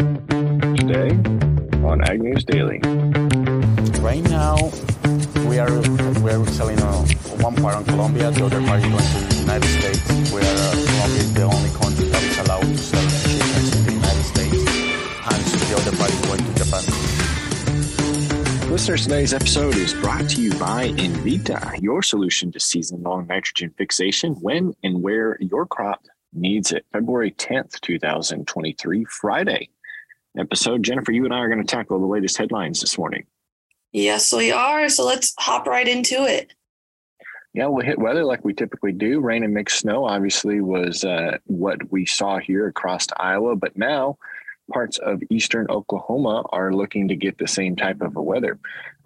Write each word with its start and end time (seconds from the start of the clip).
Today 0.00 1.10
on 1.84 2.00
Ag 2.08 2.22
News 2.22 2.42
Daily. 2.42 2.78
Right 4.00 4.22
now, 4.30 4.56
we 5.46 5.58
are 5.58 5.70
we're 6.22 6.46
selling 6.46 6.80
uh, 6.80 7.04
one 7.42 7.54
part 7.56 7.74
on 7.74 7.84
Colombia, 7.84 8.30
the 8.30 8.46
other 8.46 8.62
part 8.62 8.80
is 8.80 8.86
going 8.86 9.04
to 9.04 9.28
the 9.28 9.40
United 9.40 9.68
States, 9.68 10.32
where 10.32 10.42
uh, 10.42 10.72
Colombia 10.72 11.18
is 11.18 11.34
the 11.34 11.42
only 11.42 11.68
country 11.78 12.08
that 12.08 12.22
is 12.22 12.38
allowed 12.38 12.62
to 12.62 12.78
sell 12.78 13.08
shipments 13.10 13.76
in 13.76 13.84
the 13.84 13.92
United 13.92 14.22
States, 14.22 14.56
and 14.56 15.44
the 15.68 15.76
other 15.76 15.94
part 15.98 16.10
is 16.10 16.20
going 16.24 16.42
to 16.44 16.54
Japan. 16.64 16.84
Listeners, 18.72 19.02
today's 19.02 19.34
episode 19.34 19.76
is 19.76 19.92
brought 19.92 20.30
to 20.30 20.40
you 20.40 20.54
by 20.54 20.88
Envita, 20.92 21.78
your 21.82 22.02
solution 22.02 22.50
to 22.52 22.58
season 22.58 23.02
long 23.02 23.26
nitrogen 23.26 23.74
fixation 23.76 24.32
when 24.36 24.72
and 24.82 25.02
where 25.02 25.36
your 25.42 25.66
crop 25.66 26.06
needs 26.32 26.72
it. 26.72 26.86
February 26.90 27.32
10th, 27.32 27.78
2023, 27.80 29.04
Friday 29.04 29.68
episode. 30.38 30.82
Jennifer, 30.82 31.12
you 31.12 31.24
and 31.24 31.34
I 31.34 31.38
are 31.38 31.48
going 31.48 31.64
to 31.64 31.76
tackle 31.76 31.98
the 31.98 32.06
latest 32.06 32.36
headlines 32.36 32.80
this 32.80 32.96
morning. 32.98 33.26
Yes, 33.92 34.32
we 34.32 34.52
are. 34.52 34.88
So 34.88 35.04
let's 35.04 35.34
hop 35.38 35.66
right 35.66 35.88
into 35.88 36.24
it. 36.24 36.52
Yeah, 37.52 37.66
we'll 37.66 37.84
hit 37.84 37.98
weather 37.98 38.24
like 38.24 38.44
we 38.44 38.54
typically 38.54 38.92
do. 38.92 39.20
Rain 39.20 39.42
and 39.42 39.52
mixed 39.52 39.80
snow 39.80 40.04
obviously 40.04 40.60
was 40.60 41.02
uh, 41.02 41.38
what 41.46 41.90
we 41.90 42.06
saw 42.06 42.38
here 42.38 42.68
across 42.68 43.08
Iowa, 43.16 43.56
but 43.56 43.76
now 43.76 44.18
parts 44.72 44.98
of 44.98 45.20
eastern 45.30 45.66
Oklahoma 45.68 46.44
are 46.50 46.72
looking 46.72 47.08
to 47.08 47.16
get 47.16 47.38
the 47.38 47.48
same 47.48 47.74
type 47.74 48.00
of 48.02 48.16
a 48.16 48.22
weather. 48.22 48.58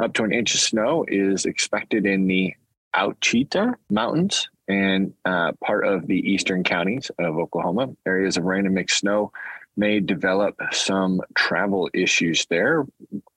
Up 0.03 0.13
to 0.15 0.25
an 0.25 0.33
inch 0.33 0.55
of 0.55 0.61
snow 0.61 1.07
is 1.09 1.47
expected 1.47 2.05
in 2.05 2.27
the 2.27 2.53
Ouachita 2.95 3.75
Mountains 3.89 4.51
and 4.69 5.15
uh, 5.25 5.53
part 5.65 5.87
of 5.87 6.07
the 6.07 6.19
eastern 6.19 6.65
counties 6.65 7.11
of 7.19 7.39
Oklahoma. 7.39 7.89
Areas 8.07 8.37
of 8.37 8.45
rain 8.45 8.67
and 8.67 8.75
mixed 8.75 8.99
snow 8.99 9.33
may 9.77 10.01
develop 10.01 10.57
some 10.73 11.21
travel 11.35 11.91
issues 11.93 12.47
there, 12.47 12.87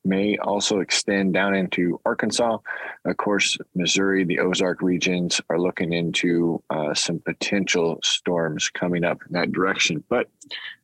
may 0.06 0.38
also 0.38 0.80
extend 0.80 1.34
down 1.34 1.56
into 1.56 2.00
Arkansas. 2.06 2.58
Of 3.06 3.18
course, 3.18 3.58
Missouri, 3.76 4.24
the 4.24 4.40
Ozark 4.40 4.82
regions 4.82 5.42
are 5.50 5.60
looking 5.60 5.94
into 5.94 6.62
uh, 6.70 6.94
some 6.94 7.20
potential 7.20 8.00
storms 8.04 8.70
coming 8.70 9.04
up 9.04 9.20
in 9.28 9.34
that 9.34 9.52
direction. 9.52 10.04
But 10.10 10.30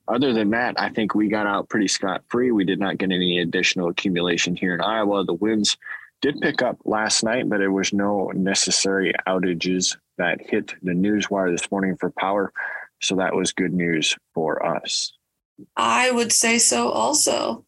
other 0.08 0.34
than 0.34 0.50
that, 0.52 0.76
I 0.78 0.90
think 0.90 1.16
we 1.16 1.30
got 1.30 1.48
out 1.48 1.70
pretty 1.70 1.88
scot 1.88 2.24
free. 2.28 2.52
We 2.52 2.66
did 2.66 2.80
not 2.80 2.98
get 2.98 3.12
any 3.12 3.40
additional 3.40 3.90
accumulation 3.90 4.56
here 4.56 4.74
in 4.74 4.82
Iowa. 4.82 5.24
The 5.24 5.34
winds 5.34 5.78
did 6.22 6.42
pick 6.42 6.62
up 6.62 6.78
last 6.86 7.24
night, 7.24 7.50
but 7.50 7.60
there 7.60 7.72
was 7.72 7.94
no 7.94 8.32
necessary 8.34 9.14
outages 9.28 9.98
that 10.18 10.40
hit 10.42 10.74
the 10.82 10.94
news 10.94 11.30
wire 11.30 11.52
this 11.52 11.70
morning 11.72 11.96
for 11.98 12.12
power. 12.12 12.52
So 13.02 13.16
that 13.16 13.36
was 13.36 13.52
good 13.52 13.74
news 13.74 14.16
for 14.34 14.66
us. 14.66 15.14
I 15.76 16.12
would 16.12 16.32
say 16.32 16.58
so 16.58 16.90
also. 16.90 17.66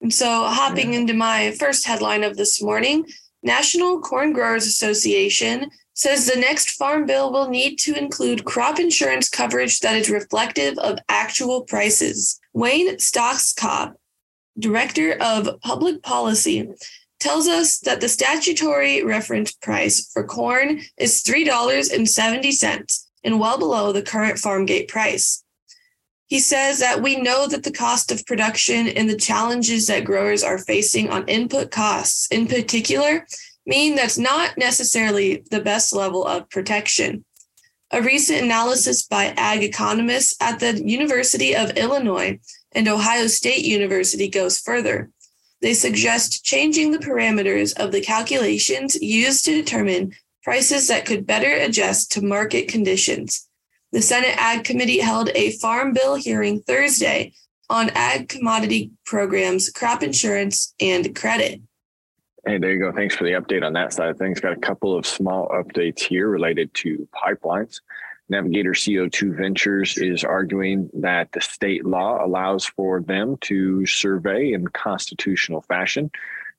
And 0.00 0.12
so, 0.12 0.44
hopping 0.44 0.92
yeah. 0.92 1.00
into 1.00 1.14
my 1.14 1.52
first 1.52 1.86
headline 1.86 2.22
of 2.22 2.36
this 2.36 2.62
morning 2.62 3.06
National 3.42 4.00
Corn 4.00 4.32
Growers 4.32 4.66
Association 4.66 5.70
says 5.94 6.26
the 6.26 6.38
next 6.38 6.72
farm 6.72 7.06
bill 7.06 7.32
will 7.32 7.48
need 7.48 7.78
to 7.78 7.94
include 7.96 8.44
crop 8.44 8.78
insurance 8.78 9.28
coverage 9.30 9.80
that 9.80 9.96
is 9.96 10.10
reflective 10.10 10.76
of 10.78 10.98
actual 11.08 11.62
prices. 11.62 12.38
Wayne 12.52 12.98
Stockskop, 12.98 13.96
Director 14.58 15.16
of 15.20 15.60
Public 15.62 16.02
Policy, 16.02 16.68
tells 17.18 17.48
us 17.48 17.78
that 17.78 18.00
the 18.00 18.08
statutory 18.08 19.02
reference 19.02 19.52
price 19.52 20.10
for 20.12 20.24
corn 20.24 20.80
is 20.98 21.22
$3.70 21.22 23.06
and 23.24 23.40
well 23.40 23.58
below 23.58 23.92
the 23.92 24.02
current 24.02 24.38
farm 24.38 24.66
gate 24.66 24.88
price. 24.88 25.42
He 26.28 26.40
says 26.40 26.80
that 26.80 27.02
we 27.02 27.16
know 27.16 27.46
that 27.46 27.62
the 27.62 27.70
cost 27.70 28.10
of 28.10 28.26
production 28.26 28.88
and 28.88 29.08
the 29.08 29.16
challenges 29.16 29.86
that 29.86 30.04
growers 30.04 30.42
are 30.42 30.58
facing 30.58 31.08
on 31.08 31.28
input 31.28 31.70
costs, 31.70 32.26
in 32.26 32.48
particular, 32.48 33.26
mean 33.64 33.94
that's 33.94 34.18
not 34.18 34.58
necessarily 34.58 35.44
the 35.50 35.60
best 35.60 35.92
level 35.92 36.24
of 36.26 36.50
protection. 36.50 37.24
A 37.92 38.02
recent 38.02 38.42
analysis 38.42 39.04
by 39.04 39.26
ag 39.36 39.62
economists 39.62 40.34
at 40.40 40.58
the 40.58 40.82
University 40.84 41.54
of 41.54 41.70
Illinois 41.70 42.40
and 42.72 42.88
Ohio 42.88 43.28
State 43.28 43.64
University 43.64 44.28
goes 44.28 44.58
further. 44.58 45.10
They 45.62 45.74
suggest 45.74 46.44
changing 46.44 46.90
the 46.90 46.98
parameters 46.98 47.72
of 47.78 47.92
the 47.92 48.00
calculations 48.00 49.00
used 49.00 49.44
to 49.44 49.54
determine 49.54 50.12
prices 50.42 50.88
that 50.88 51.06
could 51.06 51.26
better 51.26 51.52
adjust 51.52 52.10
to 52.12 52.22
market 52.22 52.68
conditions. 52.68 53.45
The 53.92 54.02
Senate 54.02 54.36
Ag 54.36 54.64
Committee 54.64 54.98
held 54.98 55.30
a 55.34 55.52
Farm 55.52 55.92
Bill 55.92 56.16
hearing 56.16 56.60
Thursday 56.60 57.32
on 57.70 57.90
ag 57.90 58.28
commodity 58.28 58.90
programs, 59.04 59.70
crop 59.70 60.02
insurance, 60.02 60.74
and 60.80 61.14
credit. 61.14 61.60
Hey, 62.46 62.58
there 62.58 62.72
you 62.72 62.78
go. 62.78 62.92
Thanks 62.92 63.16
for 63.16 63.24
the 63.24 63.32
update 63.32 63.64
on 63.64 63.72
that 63.72 63.92
side 63.92 64.08
of 64.08 64.18
things. 64.18 64.40
Got 64.40 64.52
a 64.52 64.60
couple 64.60 64.96
of 64.96 65.06
small 65.06 65.48
updates 65.48 66.02
here 66.02 66.28
related 66.28 66.72
to 66.74 67.08
pipelines. 67.14 67.80
Navigator 68.28 68.72
CO2 68.72 69.36
Ventures 69.36 69.96
is 69.98 70.24
arguing 70.24 70.90
that 70.94 71.30
the 71.32 71.40
state 71.40 71.84
law 71.84 72.24
allows 72.24 72.64
for 72.64 73.00
them 73.00 73.36
to 73.42 73.86
survey 73.86 74.52
in 74.52 74.66
constitutional 74.68 75.62
fashion 75.62 76.10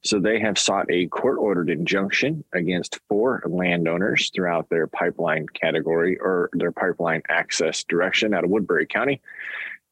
so 0.04 0.20
they 0.20 0.40
have 0.40 0.58
sought 0.58 0.90
a 0.90 1.08
court 1.08 1.38
ordered 1.40 1.70
injunction 1.70 2.44
against 2.54 3.00
four 3.10 3.44
landowners 3.48 4.32
throughout 4.34 4.70
their 4.70 4.88
pipeline 4.88 5.48
category 5.48 6.18
or 6.20 6.50
their 6.54 6.72
pipeline 6.72 7.22
access 7.30 7.84
direction 7.84 8.34
out 8.34 8.44
of 8.44 8.50
Woodbury 8.50 8.86
County 8.86 9.22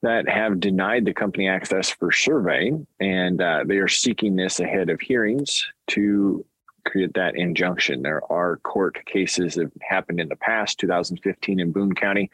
that 0.02 0.30
have 0.30 0.60
denied 0.60 1.06
the 1.06 1.14
company 1.14 1.48
access 1.48 1.90
for 1.90 2.12
surveying. 2.12 2.86
And 3.00 3.42
uh, 3.42 3.64
they 3.66 3.78
are 3.78 3.88
seeking 3.88 4.36
this 4.36 4.60
ahead 4.60 4.90
of 4.90 5.02
hearings 5.02 5.66
to 5.88 6.46
create 6.86 7.16
that 7.16 7.36
injunction. 7.36 8.04
There 8.04 8.22
are 8.32 8.58
court 8.58 9.04
cases 9.06 9.56
that 9.56 9.72
happened 9.82 10.20
in 10.20 10.30
the 10.30 10.36
past, 10.36 10.80
2015 10.80 11.60
in 11.60 11.72
Boone 11.72 11.96
County. 11.96 12.30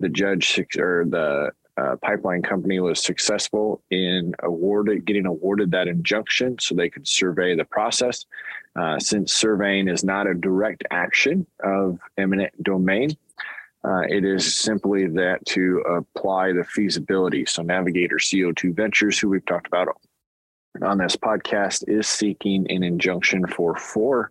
The 0.00 0.08
judge 0.08 0.58
or 0.78 1.04
the 1.06 1.52
uh, 1.80 1.96
pipeline 1.96 2.42
company 2.42 2.78
was 2.80 3.00
successful 3.02 3.82
in 3.90 4.34
awarded 4.42 5.04
getting 5.06 5.26
awarded 5.26 5.70
that 5.70 5.88
injunction 5.88 6.58
so 6.58 6.74
they 6.74 6.90
could 6.90 7.06
survey 7.06 7.54
the 7.56 7.64
process. 7.64 8.26
Uh, 8.76 8.98
since 8.98 9.32
surveying 9.32 9.88
is 9.88 10.04
not 10.04 10.26
a 10.26 10.34
direct 10.34 10.84
action 10.90 11.46
of 11.64 11.98
eminent 12.18 12.52
domain, 12.62 13.10
uh, 13.84 14.02
it 14.08 14.24
is 14.24 14.54
simply 14.54 15.06
that 15.06 15.44
to 15.46 15.78
apply 15.80 16.52
the 16.52 16.64
feasibility. 16.64 17.46
So, 17.46 17.62
Navigator 17.62 18.16
CO2 18.16 18.74
Ventures, 18.74 19.18
who 19.18 19.30
we've 19.30 19.46
talked 19.46 19.66
about 19.66 19.88
on 20.82 20.98
this 20.98 21.16
podcast, 21.16 21.84
is 21.88 22.06
seeking 22.06 22.70
an 22.70 22.82
injunction 22.82 23.46
for 23.46 23.74
four 23.76 24.30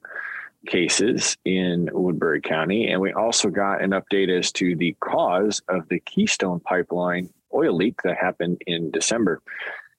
cases 0.67 1.37
in 1.45 1.89
Woodbury 1.91 2.41
County. 2.41 2.91
And 2.91 3.01
we 3.01 3.13
also 3.13 3.49
got 3.49 3.81
an 3.81 3.91
update 3.91 4.29
as 4.29 4.51
to 4.53 4.75
the 4.75 4.95
cause 4.99 5.61
of 5.67 5.87
the 5.89 5.99
Keystone 6.01 6.59
Pipeline 6.59 7.29
oil 7.53 7.75
leak 7.75 8.01
that 8.03 8.17
happened 8.17 8.61
in 8.67 8.91
December. 8.91 9.41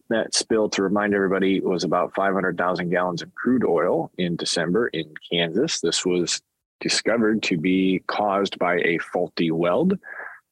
That 0.09 0.35
spill, 0.35 0.69
to 0.71 0.83
remind 0.83 1.15
everybody, 1.15 1.61
was 1.61 1.85
about 1.85 2.15
500,000 2.15 2.91
gallons 2.91 3.23
of 3.23 3.35
crude 3.35 3.65
oil 3.65 4.11
in 4.19 4.37
December 4.37 4.89
in 4.89 5.15
Kansas. 5.31 5.81
This 5.81 6.05
was 6.05 6.41
discovered 6.81 7.43
to 7.45 7.57
be 7.57 8.03
caused 8.07 8.59
by 8.59 8.79
a 8.79 8.99
faulty 8.99 9.51
weld 9.51 9.99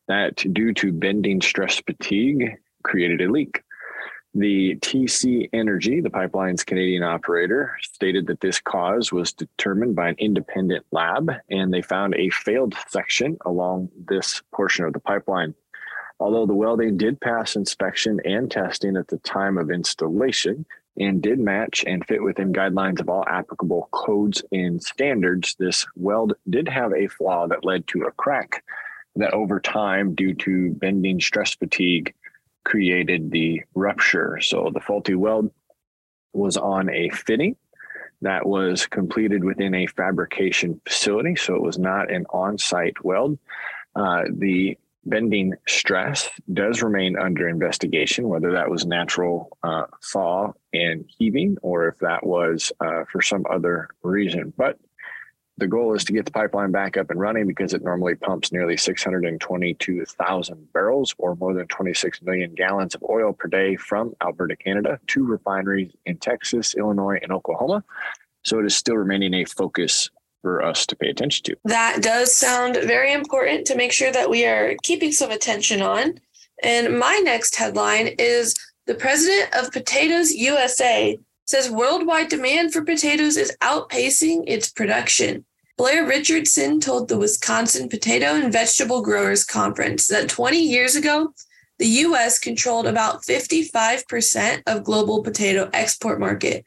that, 0.06 0.36
due 0.52 0.72
to 0.74 0.92
bending 0.92 1.40
stress 1.40 1.80
fatigue, 1.80 2.56
created 2.84 3.20
a 3.20 3.30
leak. 3.30 3.62
The 4.34 4.76
TC 4.76 5.48
Energy, 5.52 6.00
the 6.00 6.10
pipeline's 6.10 6.62
Canadian 6.62 7.02
operator, 7.02 7.76
stated 7.82 8.26
that 8.26 8.40
this 8.40 8.60
cause 8.60 9.10
was 9.10 9.32
determined 9.32 9.96
by 9.96 10.10
an 10.10 10.16
independent 10.18 10.86
lab 10.92 11.32
and 11.50 11.72
they 11.72 11.82
found 11.82 12.14
a 12.14 12.30
failed 12.30 12.76
section 12.88 13.38
along 13.46 13.88
this 14.06 14.42
portion 14.54 14.84
of 14.84 14.92
the 14.92 15.00
pipeline. 15.00 15.54
Although 16.20 16.46
the 16.46 16.54
welding 16.54 16.96
did 16.96 17.20
pass 17.20 17.54
inspection 17.54 18.20
and 18.24 18.50
testing 18.50 18.96
at 18.96 19.08
the 19.08 19.18
time 19.18 19.56
of 19.56 19.70
installation 19.70 20.66
and 20.98 21.22
did 21.22 21.38
match 21.38 21.84
and 21.86 22.04
fit 22.04 22.22
within 22.22 22.52
guidelines 22.52 23.00
of 23.00 23.08
all 23.08 23.24
applicable 23.28 23.88
codes 23.92 24.42
and 24.50 24.82
standards, 24.82 25.54
this 25.58 25.86
weld 25.94 26.34
did 26.50 26.68
have 26.68 26.92
a 26.92 27.06
flaw 27.06 27.46
that 27.46 27.64
led 27.64 27.86
to 27.88 28.02
a 28.02 28.10
crack 28.12 28.64
that 29.16 29.32
over 29.32 29.60
time, 29.60 30.14
due 30.14 30.34
to 30.34 30.70
bending 30.74 31.20
stress 31.20 31.54
fatigue, 31.54 32.14
created 32.64 33.30
the 33.30 33.62
rupture. 33.74 34.38
So 34.40 34.70
the 34.72 34.80
faulty 34.80 35.14
weld 35.14 35.50
was 36.32 36.56
on 36.56 36.90
a 36.90 37.10
fitting 37.10 37.56
that 38.22 38.46
was 38.46 38.86
completed 38.86 39.44
within 39.44 39.74
a 39.74 39.86
fabrication 39.86 40.80
facility. 40.84 41.36
So 41.36 41.54
it 41.54 41.62
was 41.62 41.78
not 41.78 42.10
an 42.10 42.26
on 42.30 42.58
site 42.58 43.02
weld. 43.04 43.38
Uh, 43.94 44.24
the 44.30 44.76
bending 45.04 45.54
stress 45.66 46.28
does 46.52 46.82
remain 46.82 47.18
under 47.18 47.48
investigation, 47.48 48.28
whether 48.28 48.52
that 48.52 48.68
was 48.70 48.84
natural 48.86 49.56
uh, 49.62 49.84
thaw 50.12 50.52
and 50.72 51.04
heaving 51.18 51.56
or 51.62 51.88
if 51.88 51.98
that 51.98 52.26
was 52.26 52.72
uh, 52.80 53.04
for 53.10 53.22
some 53.22 53.44
other 53.50 53.88
reason. 54.02 54.52
But 54.56 54.78
The 55.58 55.66
goal 55.66 55.92
is 55.94 56.04
to 56.04 56.12
get 56.12 56.24
the 56.24 56.30
pipeline 56.30 56.70
back 56.70 56.96
up 56.96 57.10
and 57.10 57.18
running 57.18 57.48
because 57.48 57.74
it 57.74 57.82
normally 57.82 58.14
pumps 58.14 58.52
nearly 58.52 58.76
622,000 58.76 60.72
barrels 60.72 61.14
or 61.18 61.34
more 61.34 61.52
than 61.52 61.66
26 61.66 62.22
million 62.22 62.54
gallons 62.54 62.94
of 62.94 63.02
oil 63.02 63.32
per 63.32 63.48
day 63.48 63.74
from 63.74 64.14
Alberta, 64.22 64.54
Canada 64.54 65.00
to 65.08 65.26
refineries 65.26 65.90
in 66.06 66.16
Texas, 66.18 66.76
Illinois, 66.76 67.18
and 67.22 67.32
Oklahoma. 67.32 67.82
So 68.44 68.60
it 68.60 68.66
is 68.66 68.76
still 68.76 68.96
remaining 68.96 69.34
a 69.34 69.44
focus 69.44 70.10
for 70.48 70.64
us 70.64 70.86
to 70.86 70.96
pay 70.96 71.10
attention 71.10 71.44
to. 71.44 71.56
That 71.64 72.02
does 72.02 72.34
sound 72.34 72.76
very 72.76 73.12
important 73.12 73.66
to 73.66 73.76
make 73.76 73.92
sure 73.92 74.10
that 74.10 74.30
we 74.30 74.46
are 74.46 74.76
keeping 74.82 75.12
some 75.12 75.30
attention 75.30 75.82
on. 75.82 76.18
And 76.62 76.98
my 76.98 77.20
next 77.22 77.54
headline 77.56 78.14
is 78.18 78.54
The 78.86 78.94
President 78.94 79.54
of 79.54 79.70
Potatoes 79.72 80.32
USA 80.32 81.18
says 81.44 81.70
worldwide 81.70 82.30
demand 82.30 82.72
for 82.72 82.82
potatoes 82.82 83.36
is 83.36 83.54
outpacing 83.62 84.44
its 84.46 84.70
production. 84.70 85.44
Blair 85.76 86.06
Richardson 86.06 86.80
told 86.80 87.08
the 87.08 87.18
Wisconsin 87.18 87.90
Potato 87.90 88.28
and 88.34 88.50
Vegetable 88.50 89.02
Growers 89.02 89.44
Conference 89.44 90.06
that 90.06 90.30
20 90.30 90.58
years 90.58 90.96
ago, 90.96 91.34
the 91.78 91.88
US 92.06 92.38
controlled 92.38 92.86
about 92.86 93.22
55% 93.22 94.62
of 94.66 94.82
global 94.82 95.22
potato 95.22 95.68
export 95.74 96.18
market, 96.18 96.64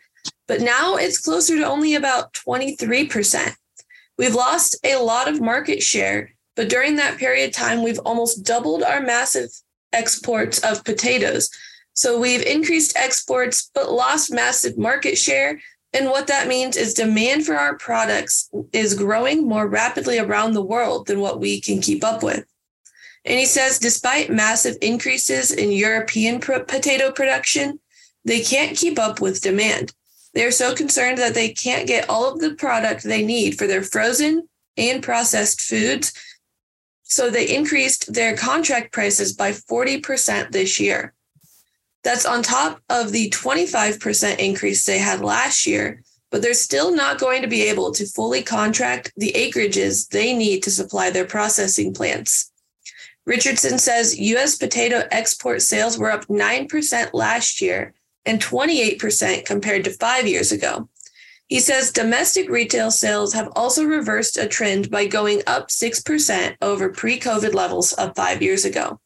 but 0.48 0.62
now 0.62 0.98
it's 0.98 1.20
closer 1.20 1.58
to 1.58 1.64
only 1.64 1.96
about 1.96 2.34
23%. 2.34 3.56
We've 4.22 4.36
lost 4.36 4.76
a 4.84 4.98
lot 4.98 5.28
of 5.28 5.42
market 5.42 5.82
share, 5.82 6.36
but 6.56 6.70
during 6.70 6.96
that 6.98 7.18
period 7.18 7.50
of 7.50 7.56
time, 7.56 7.82
we've 7.82 7.98
almost 8.06 8.44
doubled 8.44 8.84
our 8.84 9.02
massive 9.02 9.50
exports 9.94 10.60
of 10.60 10.86
potatoes. 10.86 11.50
So 11.94 12.20
we've 12.20 12.44
increased 12.44 12.96
exports, 12.96 13.72
but 13.74 13.92
lost 13.92 14.32
massive 14.32 14.78
market 14.78 15.18
share. 15.18 15.60
And 15.92 16.06
what 16.06 16.28
that 16.28 16.48
means 16.48 16.78
is 16.78 16.94
demand 16.94 17.48
for 17.48 17.56
our 17.56 17.80
products 17.80 18.48
is 18.72 18.94
growing 18.94 19.48
more 19.48 19.68
rapidly 19.68 20.20
around 20.20 20.54
the 20.54 20.62
world 20.62 21.08
than 21.08 21.20
what 21.20 21.40
we 21.40 21.60
can 21.60 21.82
keep 21.82 22.04
up 22.04 22.22
with. 22.22 22.46
And 23.26 23.40
he 23.40 23.48
says, 23.48 23.80
despite 23.80 24.30
massive 24.30 24.78
increases 24.84 25.52
in 25.52 25.72
European 25.72 26.40
potato 26.40 27.12
production, 27.12 27.80
they 28.24 28.42
can't 28.42 28.78
keep 28.78 29.00
up 29.00 29.20
with 29.20 29.42
demand. 29.42 29.96
They're 30.34 30.52
so 30.52 30.74
concerned 30.74 31.18
that 31.18 31.34
they 31.34 31.50
can't 31.50 31.88
get 31.88 32.10
all 32.10 32.32
of 32.32 32.40
the 32.40 32.56
product 32.56 33.04
they 33.04 33.26
need 33.26 33.58
for 33.58 33.68
their 33.68 33.84
frozen 33.84 34.48
and 34.78 35.04
processed 35.04 35.62
foods. 35.62 36.14
So 37.04 37.30
they 37.30 37.54
increased 37.54 38.14
their 38.14 38.38
contract 38.38 38.94
prices 38.94 39.34
by 39.34 39.52
40% 39.52 40.52
this 40.52 40.80
year. 40.80 41.14
That's 42.04 42.26
on 42.26 42.42
top 42.42 42.82
of 42.90 43.12
the 43.12 43.30
25% 43.30 44.40
increase 44.40 44.86
they 44.86 44.98
had 44.98 45.20
last 45.20 45.68
year, 45.68 46.02
but 46.32 46.42
they're 46.42 46.54
still 46.54 46.96
not 46.96 47.20
going 47.20 47.42
to 47.42 47.48
be 47.48 47.64
able 47.64 47.92
to 47.92 48.06
fully 48.06 48.42
contract 48.42 49.12
the 49.18 49.34
acreages 49.34 50.08
they 50.08 50.34
need 50.34 50.64
to 50.64 50.72
supply 50.72 51.10
their 51.10 51.26
processing 51.26 51.94
plants. 51.94 52.52
Richardson 53.26 53.78
says 53.78 54.18
US 54.18 54.56
potato 54.56 55.04
export 55.12 55.62
sales 55.62 56.00
were 56.00 56.10
up 56.10 56.26
9% 56.28 57.14
last 57.14 57.62
year 57.62 57.94
and 58.26 58.42
28% 58.42 59.46
compared 59.46 59.84
to 59.84 59.92
five 59.92 60.28
years 60.28 60.52
ago. 60.52 60.90
He 61.48 61.60
says 61.60 61.92
domestic 61.92 62.50
retail 62.50 62.92
sales 62.92 63.34
have 63.34 63.50
also 63.56 63.84
reversed 63.84 64.38
a 64.38 64.48
trend 64.48 64.90
by 64.90 65.06
going 65.06 65.42
up 65.48 65.68
6% 65.68 66.56
over 66.62 66.90
pre 66.90 67.20
COVID 67.20 67.54
levels 67.54 67.92
of 67.94 68.16
five 68.16 68.42
years 68.42 68.64
ago. 68.64 69.02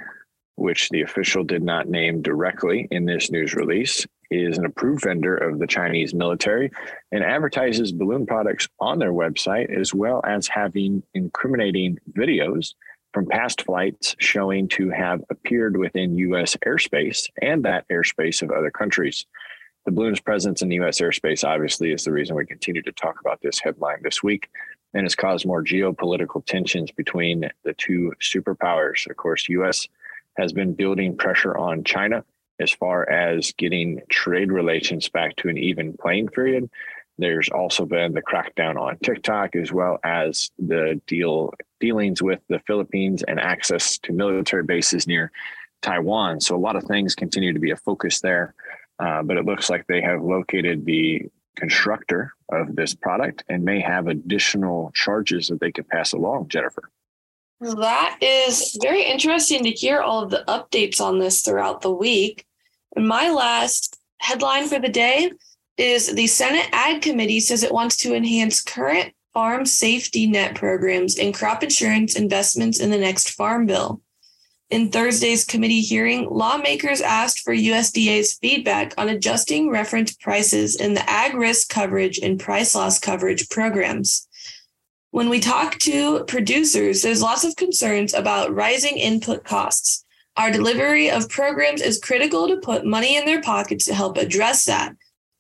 which 0.57 0.91
the 0.91 1.03
official 1.03 1.45
did 1.45 1.63
not 1.63 1.89
name 1.89 2.23
directly 2.23 2.89
in 2.91 3.05
this 3.07 3.31
news 3.31 3.55
release, 3.55 4.07
is 4.31 4.59
an 4.59 4.65
approved 4.65 5.05
vendor 5.05 5.37
of 5.37 5.59
the 5.59 5.67
Chinese 5.67 6.15
military 6.15 6.71
and 7.13 7.23
advertises 7.23 7.93
balloon 7.93 8.27
products 8.27 8.69
on 8.81 8.99
their 8.99 9.13
website, 9.13 9.71
as 9.77 9.95
well 9.95 10.21
as 10.27 10.49
having 10.49 11.03
incriminating 11.15 11.99
videos 12.13 12.75
from 13.13 13.27
past 13.27 13.63
flights 13.63 14.15
showing 14.19 14.69
to 14.69 14.91
have 14.91 15.25
appeared 15.31 15.77
within 15.77 16.19
U.S. 16.19 16.57
airspace 16.67 17.29
and 17.41 17.65
that 17.65 17.89
airspace 17.89 18.43
of 18.43 18.51
other 18.51 18.71
countries. 18.71 19.25
The 19.87 19.93
balloon's 19.93 20.21
presence 20.21 20.63
in 20.63 20.71
U.S. 20.73 21.01
airspace 21.01 21.43
obviously 21.43 21.93
is 21.93 22.05
the 22.05 22.13
reason 22.13 22.37
we 22.37 22.45
continue 22.45 22.83
to 22.83 22.93
talk 22.93 23.21
about 23.21 23.41
this 23.41 23.59
headline 23.59 24.03
this 24.03 24.23
week 24.23 24.51
and 24.93 25.05
has 25.05 25.15
caused 25.15 25.47
more 25.47 25.63
geopolitical 25.63 26.45
tensions 26.45 26.91
between 26.91 27.49
the 27.65 27.73
two 27.75 28.13
superpowers. 28.21 29.09
Of 29.09 29.17
course, 29.17 29.49
U.S. 29.49 29.89
has 30.37 30.53
been 30.53 30.75
building 30.75 31.17
pressure 31.17 31.57
on 31.57 31.85
China 31.85 32.25
as 32.61 32.71
far 32.71 33.09
as 33.09 33.53
getting 33.53 34.01
trade 34.09 34.51
relations 34.51 35.09
back 35.09 35.37
to 35.37 35.49
an 35.49 35.59
even 35.59 35.97
playing 35.97 36.29
field. 36.29 36.71
There's 37.19 37.49
also 37.49 37.87
been 37.87 38.13
the 38.13 38.23
crackdown 38.23 38.79
on 38.79 38.99
TikTok, 38.99 39.57
as 39.57 39.73
well 39.73 39.99
as 40.05 40.51
the 40.59 41.01
deal 41.07 41.55
dealings 41.81 42.23
with 42.23 42.41
the 42.49 42.61
Philippines 42.67 43.23
and 43.23 43.41
access 43.41 43.99
to 43.99 44.13
military 44.13 44.63
bases 44.63 45.07
near 45.07 45.33
Taiwan. 45.83 46.41
So 46.41 46.55
a 46.55 46.59
lot 46.59 46.77
of 46.77 46.85
things 46.85 47.15
continue 47.15 47.53
to 47.53 47.59
be 47.59 47.71
a 47.71 47.77
focus 47.77 48.21
there. 48.21 48.55
Uh, 48.99 49.23
but 49.23 49.37
it 49.37 49.45
looks 49.45 49.69
like 49.69 49.87
they 49.87 50.01
have 50.01 50.23
located 50.23 50.85
the 50.85 51.23
constructor 51.57 52.33
of 52.51 52.77
this 52.77 52.95
product 52.95 53.45
and 53.49 53.65
may 53.65 53.81
have 53.81 54.07
additional 54.07 54.91
charges 54.95 55.49
that 55.49 55.61
they 55.61 55.73
could 55.73 55.89
pass 55.89 56.13
along, 56.13 56.49
Jennifer. 56.49 56.91
That 57.61 58.19
is 58.21 58.79
very 58.83 59.03
interesting 59.03 59.65
to 59.65 59.71
hear 59.71 60.01
all 60.01 60.23
of 60.23 60.31
the 60.31 60.45
updates 60.47 61.01
on 61.01 61.19
this 61.19 61.41
throughout 61.41 61.81
the 61.81 61.91
week. 61.91 62.46
My 62.97 63.31
last 63.31 63.99
headline 64.19 64.69
for 64.69 64.79
the 64.79 64.89
day 64.89 65.31
is 65.77 66.15
the 66.15 66.27
Senate 66.27 66.69
Ag 66.73 67.03
Committee 67.03 67.41
says 67.41 67.63
it 67.63 67.73
wants 67.73 67.99
to 67.99 68.15
enhance 68.15 68.63
current 68.63 69.13
farm 69.35 69.67
safety 69.67 70.27
net 70.27 70.55
programs 70.55 71.19
and 71.19 71.35
crop 71.35 71.63
insurance 71.63 72.17
investments 72.17 72.81
in 72.81 72.91
the 72.91 72.97
next 72.97 73.33
farm 73.33 73.67
bill. 73.67 74.01
In 74.71 74.91
Thursday's 74.91 75.45
committee 75.45 75.83
hearing, 75.83 76.27
lawmakers 76.31 77.03
asked 77.03 77.41
for 77.41 77.55
USDA's 77.55 78.39
feedback 78.41 78.95
on 78.97 79.11
adjusting 79.11 79.69
reference 79.69 80.15
prices 80.15 80.75
in 80.75 80.95
the 80.95 81.09
ag 81.09 81.35
risk 81.35 81.69
coverage 81.69 82.19
and 82.19 82.41
price 82.41 82.75
loss 82.75 82.99
coverage 82.99 83.51
programs. 83.51 84.27
When 85.11 85.29
we 85.29 85.39
talk 85.39 85.79
to 85.81 86.25
producers, 86.25 87.03
there's 87.03 87.23
lots 87.23 87.45
of 87.45 87.57
concerns 87.57 88.15
about 88.15 88.55
rising 88.55 88.97
input 88.97 89.45
costs. 89.45 90.06
Our 90.37 90.51
delivery 90.51 91.11
of 91.11 91.31
programs 91.31 91.81
is 91.81 91.99
critical 91.99 92.47
to 92.49 92.59
put 92.59 92.85
money 92.85 93.17
in 93.17 93.25
their 93.25 93.41
pockets 93.41 93.87
to 93.87 93.95
help 93.95 94.19
address 94.19 94.67
that. 94.67 94.95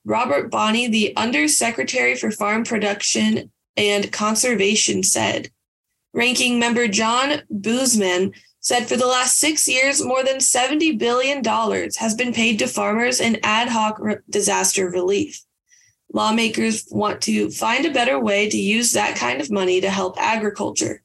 Robert 0.07 0.51
Bonnie, 0.51 0.89
the 0.89 1.15
Undersecretary 1.17 2.15
for 2.15 2.31
Farm 2.31 2.65
Production 2.65 3.51
and 3.77 4.11
Conservation, 4.11 5.03
said. 5.03 5.51
Ranking 6.15 6.59
member 6.59 6.89
John 6.89 7.43
Boozman 7.53 8.35
said 8.61 8.89
for 8.89 8.97
the 8.97 9.07
last 9.07 9.39
six 9.39 9.69
years, 9.69 10.03
more 10.03 10.25
than 10.25 10.39
$70 10.39 10.99
billion 10.99 11.45
has 11.45 12.15
been 12.15 12.33
paid 12.33 12.59
to 12.59 12.67
farmers 12.67 13.21
in 13.21 13.39
ad 13.43 13.69
hoc 13.69 13.99
re- 13.99 14.17
disaster 14.31 14.89
relief. 14.89 15.45
Lawmakers 16.13 16.89
want 16.91 17.21
to 17.23 17.51
find 17.51 17.85
a 17.85 17.93
better 17.93 18.19
way 18.19 18.49
to 18.49 18.57
use 18.57 18.93
that 18.93 19.17
kind 19.17 19.41
of 19.41 19.51
money 19.51 19.81
to 19.81 19.91
help 19.91 20.17
agriculture. 20.19 21.03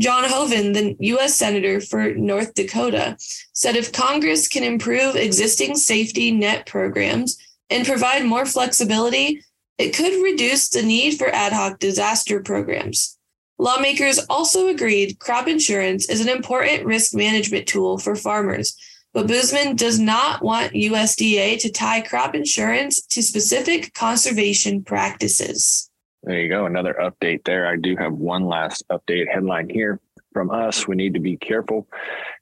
John 0.00 0.24
Hoeven, 0.24 0.72
the 0.72 0.96
U.S. 0.98 1.34
Senator 1.34 1.78
for 1.78 2.14
North 2.14 2.54
Dakota, 2.54 3.18
said 3.52 3.76
if 3.76 3.92
Congress 3.92 4.48
can 4.48 4.64
improve 4.64 5.14
existing 5.14 5.76
safety 5.76 6.32
net 6.32 6.64
programs 6.64 7.36
and 7.68 7.86
provide 7.86 8.24
more 8.24 8.46
flexibility, 8.46 9.42
it 9.76 9.94
could 9.94 10.22
reduce 10.22 10.70
the 10.70 10.82
need 10.82 11.18
for 11.18 11.28
ad 11.28 11.52
hoc 11.52 11.78
disaster 11.80 12.42
programs. 12.42 13.18
Lawmakers 13.58 14.18
also 14.30 14.68
agreed 14.68 15.18
crop 15.18 15.46
insurance 15.46 16.08
is 16.08 16.22
an 16.22 16.30
important 16.30 16.86
risk 16.86 17.14
management 17.14 17.66
tool 17.66 17.98
for 17.98 18.16
farmers, 18.16 18.74
but 19.12 19.26
Boozman 19.26 19.76
does 19.76 19.98
not 19.98 20.42
want 20.42 20.72
USDA 20.72 21.60
to 21.60 21.70
tie 21.70 22.00
crop 22.00 22.34
insurance 22.34 23.02
to 23.08 23.22
specific 23.22 23.92
conservation 23.92 24.82
practices. 24.82 25.89
There 26.22 26.38
you 26.38 26.48
go. 26.48 26.66
Another 26.66 26.94
update 27.00 27.44
there. 27.44 27.66
I 27.66 27.76
do 27.76 27.96
have 27.96 28.12
one 28.12 28.46
last 28.46 28.84
update 28.90 29.32
headline 29.32 29.68
here 29.70 30.00
from 30.32 30.50
us. 30.50 30.86
We 30.86 30.94
need 30.94 31.14
to 31.14 31.20
be 31.20 31.36
careful 31.36 31.88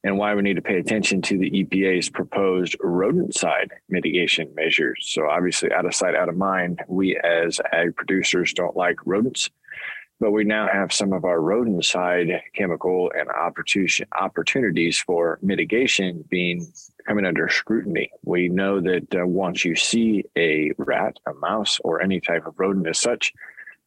and 0.04 0.18
why 0.18 0.34
we 0.34 0.42
need 0.42 0.56
to 0.56 0.62
pay 0.62 0.78
attention 0.78 1.22
to 1.22 1.38
the 1.38 1.50
EPA's 1.50 2.10
proposed 2.10 2.76
rodenticide 2.80 3.70
mitigation 3.88 4.52
measures. 4.54 5.06
So, 5.10 5.28
obviously, 5.28 5.72
out 5.72 5.86
of 5.86 5.94
sight, 5.94 6.16
out 6.16 6.28
of 6.28 6.36
mind, 6.36 6.82
we 6.88 7.16
as 7.18 7.60
ag 7.72 7.94
producers 7.96 8.52
don't 8.52 8.76
like 8.76 8.98
rodents 9.06 9.48
but 10.20 10.32
we 10.32 10.44
now 10.44 10.68
have 10.68 10.92
some 10.92 11.12
of 11.12 11.24
our 11.24 11.38
rodenticide 11.38 12.40
chemical 12.54 13.10
and 13.16 13.28
opportunities 13.30 14.98
for 14.98 15.38
mitigation 15.42 16.24
being 16.28 16.66
coming 17.06 17.24
under 17.24 17.48
scrutiny. 17.48 18.10
We 18.24 18.48
know 18.48 18.80
that 18.80 19.14
uh, 19.14 19.26
once 19.26 19.64
you 19.64 19.76
see 19.76 20.24
a 20.36 20.72
rat, 20.76 21.18
a 21.26 21.34
mouse, 21.34 21.78
or 21.84 22.02
any 22.02 22.20
type 22.20 22.46
of 22.46 22.58
rodent 22.58 22.88
as 22.88 22.98
such, 22.98 23.32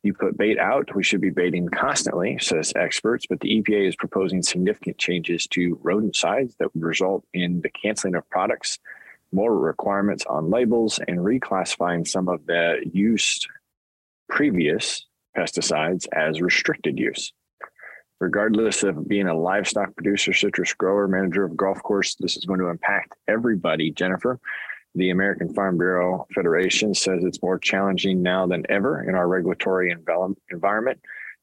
you 0.03 0.13
put 0.13 0.37
bait 0.37 0.57
out. 0.57 0.95
We 0.95 1.03
should 1.03 1.21
be 1.21 1.29
baiting 1.29 1.67
constantly, 1.69 2.37
says 2.39 2.73
experts, 2.75 3.25
but 3.29 3.39
the 3.39 3.61
EPA 3.61 3.87
is 3.87 3.95
proposing 3.95 4.41
significant 4.41 4.97
changes 4.97 5.47
to 5.47 5.75
rodenticides 5.77 6.57
that 6.57 6.73
would 6.73 6.83
result 6.83 7.23
in 7.33 7.61
the 7.61 7.69
canceling 7.69 8.15
of 8.15 8.27
products, 8.29 8.79
more 9.31 9.55
requirements 9.57 10.25
on 10.27 10.49
labels, 10.49 10.99
and 11.07 11.19
reclassifying 11.19 12.07
some 12.07 12.27
of 12.27 12.45
the 12.47 12.83
used 12.91 13.47
previous 14.27 15.05
pesticides 15.37 16.07
as 16.13 16.41
restricted 16.41 16.97
use. 16.97 17.31
Regardless 18.19 18.83
of 18.83 19.07
being 19.07 19.27
a 19.27 19.37
livestock 19.37 19.95
producer, 19.95 20.33
citrus 20.33 20.73
grower, 20.73 21.07
manager 21.07 21.43
of 21.43 21.57
golf 21.57 21.81
course, 21.81 22.15
this 22.15 22.37
is 22.37 22.45
going 22.45 22.59
to 22.59 22.67
impact 22.67 23.15
everybody, 23.27 23.91
Jennifer. 23.91 24.39
The 24.95 25.09
American 25.09 25.53
Farm 25.53 25.77
Bureau 25.77 26.27
Federation 26.33 26.93
says 26.93 27.23
it's 27.23 27.41
more 27.41 27.57
challenging 27.57 28.21
now 28.21 28.45
than 28.45 28.65
ever 28.69 29.07
in 29.07 29.15
our 29.15 29.27
regulatory 29.27 29.95
environment 30.49 30.99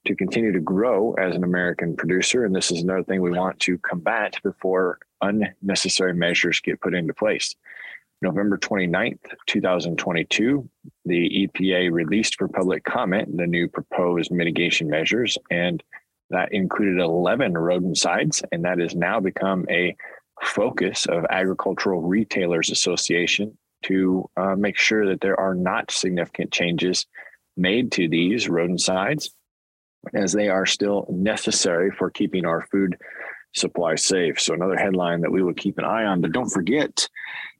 to 0.07 0.15
continue 0.15 0.53
to 0.53 0.61
grow 0.61 1.15
as 1.15 1.35
an 1.35 1.45
American 1.45 1.97
producer. 1.97 2.45
And 2.45 2.55
this 2.55 2.71
is 2.71 2.83
another 2.83 3.03
thing 3.03 3.23
we 3.23 3.31
want 3.31 3.59
to 3.61 3.79
combat 3.79 4.37
before 4.43 4.99
unnecessary 5.23 6.15
measures 6.15 6.61
get 6.61 6.81
put 6.81 6.95
into 6.95 7.15
place. 7.15 7.55
November 8.21 8.59
29th, 8.59 9.21
2022, 9.47 10.69
the 11.05 11.49
EPA 11.49 11.93
released 11.93 12.37
for 12.37 12.49
public 12.49 12.85
comment 12.85 13.37
the 13.37 13.47
new 13.47 13.69
proposed 13.69 14.33
mitigation 14.33 14.89
measures, 14.89 15.39
and 15.51 15.83
that 16.31 16.53
included 16.53 17.01
11 17.01 17.55
rodenticides, 17.55 18.43
and 18.51 18.65
that 18.65 18.79
has 18.79 18.95
now 18.95 19.21
become 19.21 19.65
a 19.71 19.97
focus 20.43 21.07
of 21.07 21.25
Agricultural 21.31 22.03
Retailers 22.03 22.71
Association 22.71 23.57
to 23.85 24.29
uh, 24.37 24.57
make 24.57 24.77
sure 24.77 25.07
that 25.07 25.21
there 25.21 25.39
are 25.39 25.55
not 25.55 25.91
significant 25.91 26.53
changes 26.53 27.07
made 27.57 27.93
to 27.93 28.09
these 28.09 28.47
rodenticides, 28.47 29.31
as 30.15 30.33
they 30.33 30.49
are 30.49 30.67
still 30.67 31.07
necessary 31.11 31.91
for 31.91 32.11
keeping 32.11 32.45
our 32.45 32.63
food 32.71 32.97
supply 33.55 33.95
safe. 33.95 34.41
So, 34.41 34.55
another 34.55 34.77
headline 34.77 35.21
that 35.23 35.33
we 35.33 35.43
will 35.43 35.55
keep 35.55 35.79
an 35.79 35.85
eye 35.85 36.05
on. 36.05 36.21
But 36.21 36.33
don't 36.33 36.51
forget, 36.51 37.09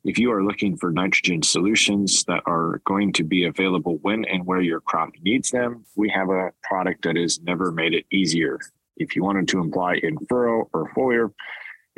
if 0.05 0.19
you 0.19 0.33
are 0.33 0.45
looking 0.45 0.77
for 0.77 0.93
nitrogen 0.93 1.43
solutions 1.43 2.25
that 2.25 2.43
are 2.47 2.81
going 2.85 3.13
to 3.15 3.25
be 3.25 3.45
available 3.45 3.99
when 4.03 4.25
and 4.25 4.47
where 4.47 4.61
your 4.61 4.81
crop 4.81 5.11
needs 5.23 5.51
them, 5.51 5.85
we 5.97 6.09
have 6.11 6.31
a 6.31 6.53
product 6.63 7.03
that 7.03 7.17
has 7.17 7.41
never 7.43 7.73
made 7.73 7.95
it 7.95 8.07
easier. 8.13 8.59
If 8.97 9.17
you 9.17 9.23
wanted 9.23 9.49
to 9.49 9.61
imply 9.61 9.95
in 9.95 10.17
furrow 10.29 10.69
or 10.73 10.91
foliar, 10.91 11.33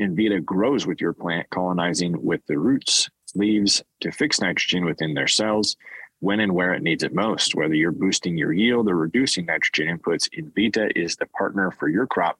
Envita 0.00 0.44
grows 0.44 0.86
with 0.86 1.00
your 1.00 1.12
plant, 1.12 1.48
colonizing 1.50 2.24
with 2.24 2.40
the 2.46 2.58
roots, 2.58 3.08
leaves 3.34 3.82
to 4.00 4.10
fix 4.10 4.40
nitrogen 4.40 4.84
within 4.84 5.14
their 5.14 5.28
cells 5.28 5.76
when 6.20 6.40
and 6.40 6.54
where 6.54 6.74
it 6.74 6.82
needs 6.82 7.02
it 7.02 7.14
most. 7.14 7.54
Whether 7.54 7.74
you're 7.74 7.92
boosting 7.92 8.36
your 8.36 8.52
yield 8.52 8.88
or 8.88 8.96
reducing 8.96 9.46
nitrogen 9.46 9.98
inputs, 9.98 10.28
Envita 10.36 10.92
is 10.96 11.16
the 11.16 11.26
partner 11.26 11.70
for 11.70 11.88
your 11.88 12.06
crop 12.06 12.38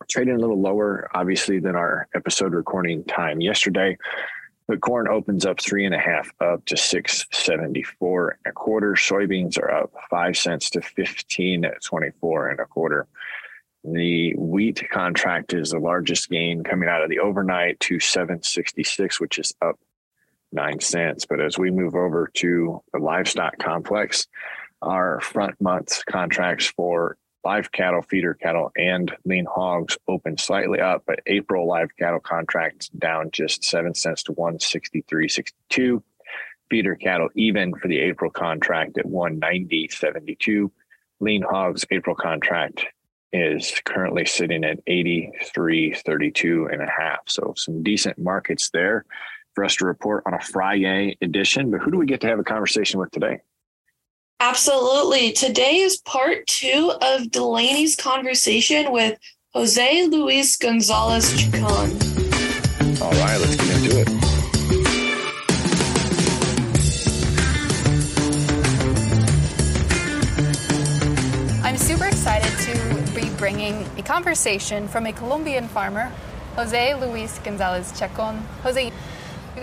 Trading 0.08 0.34
a 0.34 0.38
little 0.38 0.60
lower, 0.60 1.08
obviously, 1.14 1.58
than 1.60 1.76
our 1.76 2.08
episode 2.14 2.54
recording 2.54 3.04
time 3.04 3.40
yesterday. 3.40 3.96
But 4.68 4.80
corn 4.80 5.08
opens 5.08 5.44
up 5.44 5.60
three 5.60 5.84
and 5.84 5.94
a 5.94 5.98
half 5.98 6.30
up 6.40 6.64
to 6.66 6.76
six 6.76 7.26
seventy 7.32 7.82
four 7.82 8.38
and 8.44 8.52
a 8.52 8.52
quarter. 8.52 8.92
Soybeans 8.92 9.58
are 9.58 9.70
up 9.70 9.92
five 10.08 10.36
cents 10.36 10.70
to 10.70 10.80
fifteen 10.80 11.64
twenty 11.84 12.10
four 12.20 12.48
and 12.48 12.60
a 12.60 12.64
quarter. 12.64 13.06
The 13.84 14.34
wheat 14.36 14.88
contract 14.90 15.52
is 15.54 15.70
the 15.70 15.78
largest 15.78 16.30
gain 16.30 16.62
coming 16.62 16.88
out 16.88 17.02
of 17.02 17.10
the 17.10 17.18
overnight 17.18 17.80
to 17.80 17.98
766, 17.98 19.20
which 19.20 19.40
is 19.40 19.52
up 19.60 19.76
nine 20.52 20.78
cents. 20.78 21.26
But 21.26 21.40
as 21.40 21.58
we 21.58 21.72
move 21.72 21.96
over 21.96 22.30
to 22.34 22.80
the 22.92 23.00
livestock 23.00 23.58
complex, 23.58 24.28
our 24.82 25.20
front 25.20 25.60
month 25.60 26.04
contracts 26.06 26.66
for 26.66 27.16
live 27.44 27.72
cattle, 27.72 28.02
feeder 28.02 28.34
cattle, 28.34 28.70
and 28.76 29.14
lean 29.24 29.46
hogs 29.52 29.98
open 30.08 30.38
slightly 30.38 30.80
up, 30.80 31.02
but 31.06 31.20
April 31.26 31.66
live 31.66 31.88
cattle 31.98 32.20
contracts 32.20 32.88
down 32.90 33.30
just 33.32 33.64
seven 33.64 33.94
cents 33.94 34.22
to 34.24 34.32
163.62. 34.32 36.02
Feeder 36.70 36.96
cattle 36.96 37.28
even 37.34 37.74
for 37.74 37.88
the 37.88 37.98
April 37.98 38.30
contract 38.30 38.96
at 38.98 39.06
190.72. 39.06 40.70
Lean 41.20 41.42
hogs 41.42 41.84
April 41.90 42.16
contract 42.16 42.86
is 43.32 43.80
currently 43.84 44.26
sitting 44.26 44.64
at 44.64 44.84
83.32 44.86 46.72
and 46.72 46.82
a 46.82 46.90
half. 46.90 47.20
So 47.26 47.54
some 47.56 47.82
decent 47.82 48.18
markets 48.18 48.70
there 48.70 49.04
for 49.54 49.64
us 49.64 49.76
to 49.76 49.86
report 49.86 50.24
on 50.26 50.34
a 50.34 50.40
Friday 50.40 51.16
edition. 51.20 51.70
But 51.70 51.80
who 51.80 51.90
do 51.90 51.98
we 51.98 52.06
get 52.06 52.20
to 52.22 52.26
have 52.28 52.38
a 52.38 52.44
conversation 52.44 53.00
with 53.00 53.10
today? 53.10 53.40
Absolutely. 54.44 55.30
Today 55.30 55.76
is 55.76 55.98
part 55.98 56.44
two 56.48 56.92
of 57.00 57.30
Delaney's 57.30 57.94
conversation 57.94 58.90
with 58.90 59.16
Jose 59.54 60.08
Luis 60.08 60.56
Gonzalez 60.56 61.32
Chacon. 61.40 61.62
All 61.62 63.12
right, 63.12 63.38
let's 63.38 63.54
get 63.54 63.76
into 63.76 64.00
it. 64.00 64.08
I'm 71.64 71.76
super 71.76 72.06
excited 72.06 72.52
to 72.66 73.14
be 73.14 73.30
bringing 73.36 73.88
a 73.96 74.02
conversation 74.02 74.88
from 74.88 75.06
a 75.06 75.12
Colombian 75.12 75.68
farmer, 75.68 76.10
Jose 76.56 76.94
Luis 76.96 77.38
Gonzalez 77.44 77.96
Chacon. 77.96 78.38
Jose, 78.64 78.90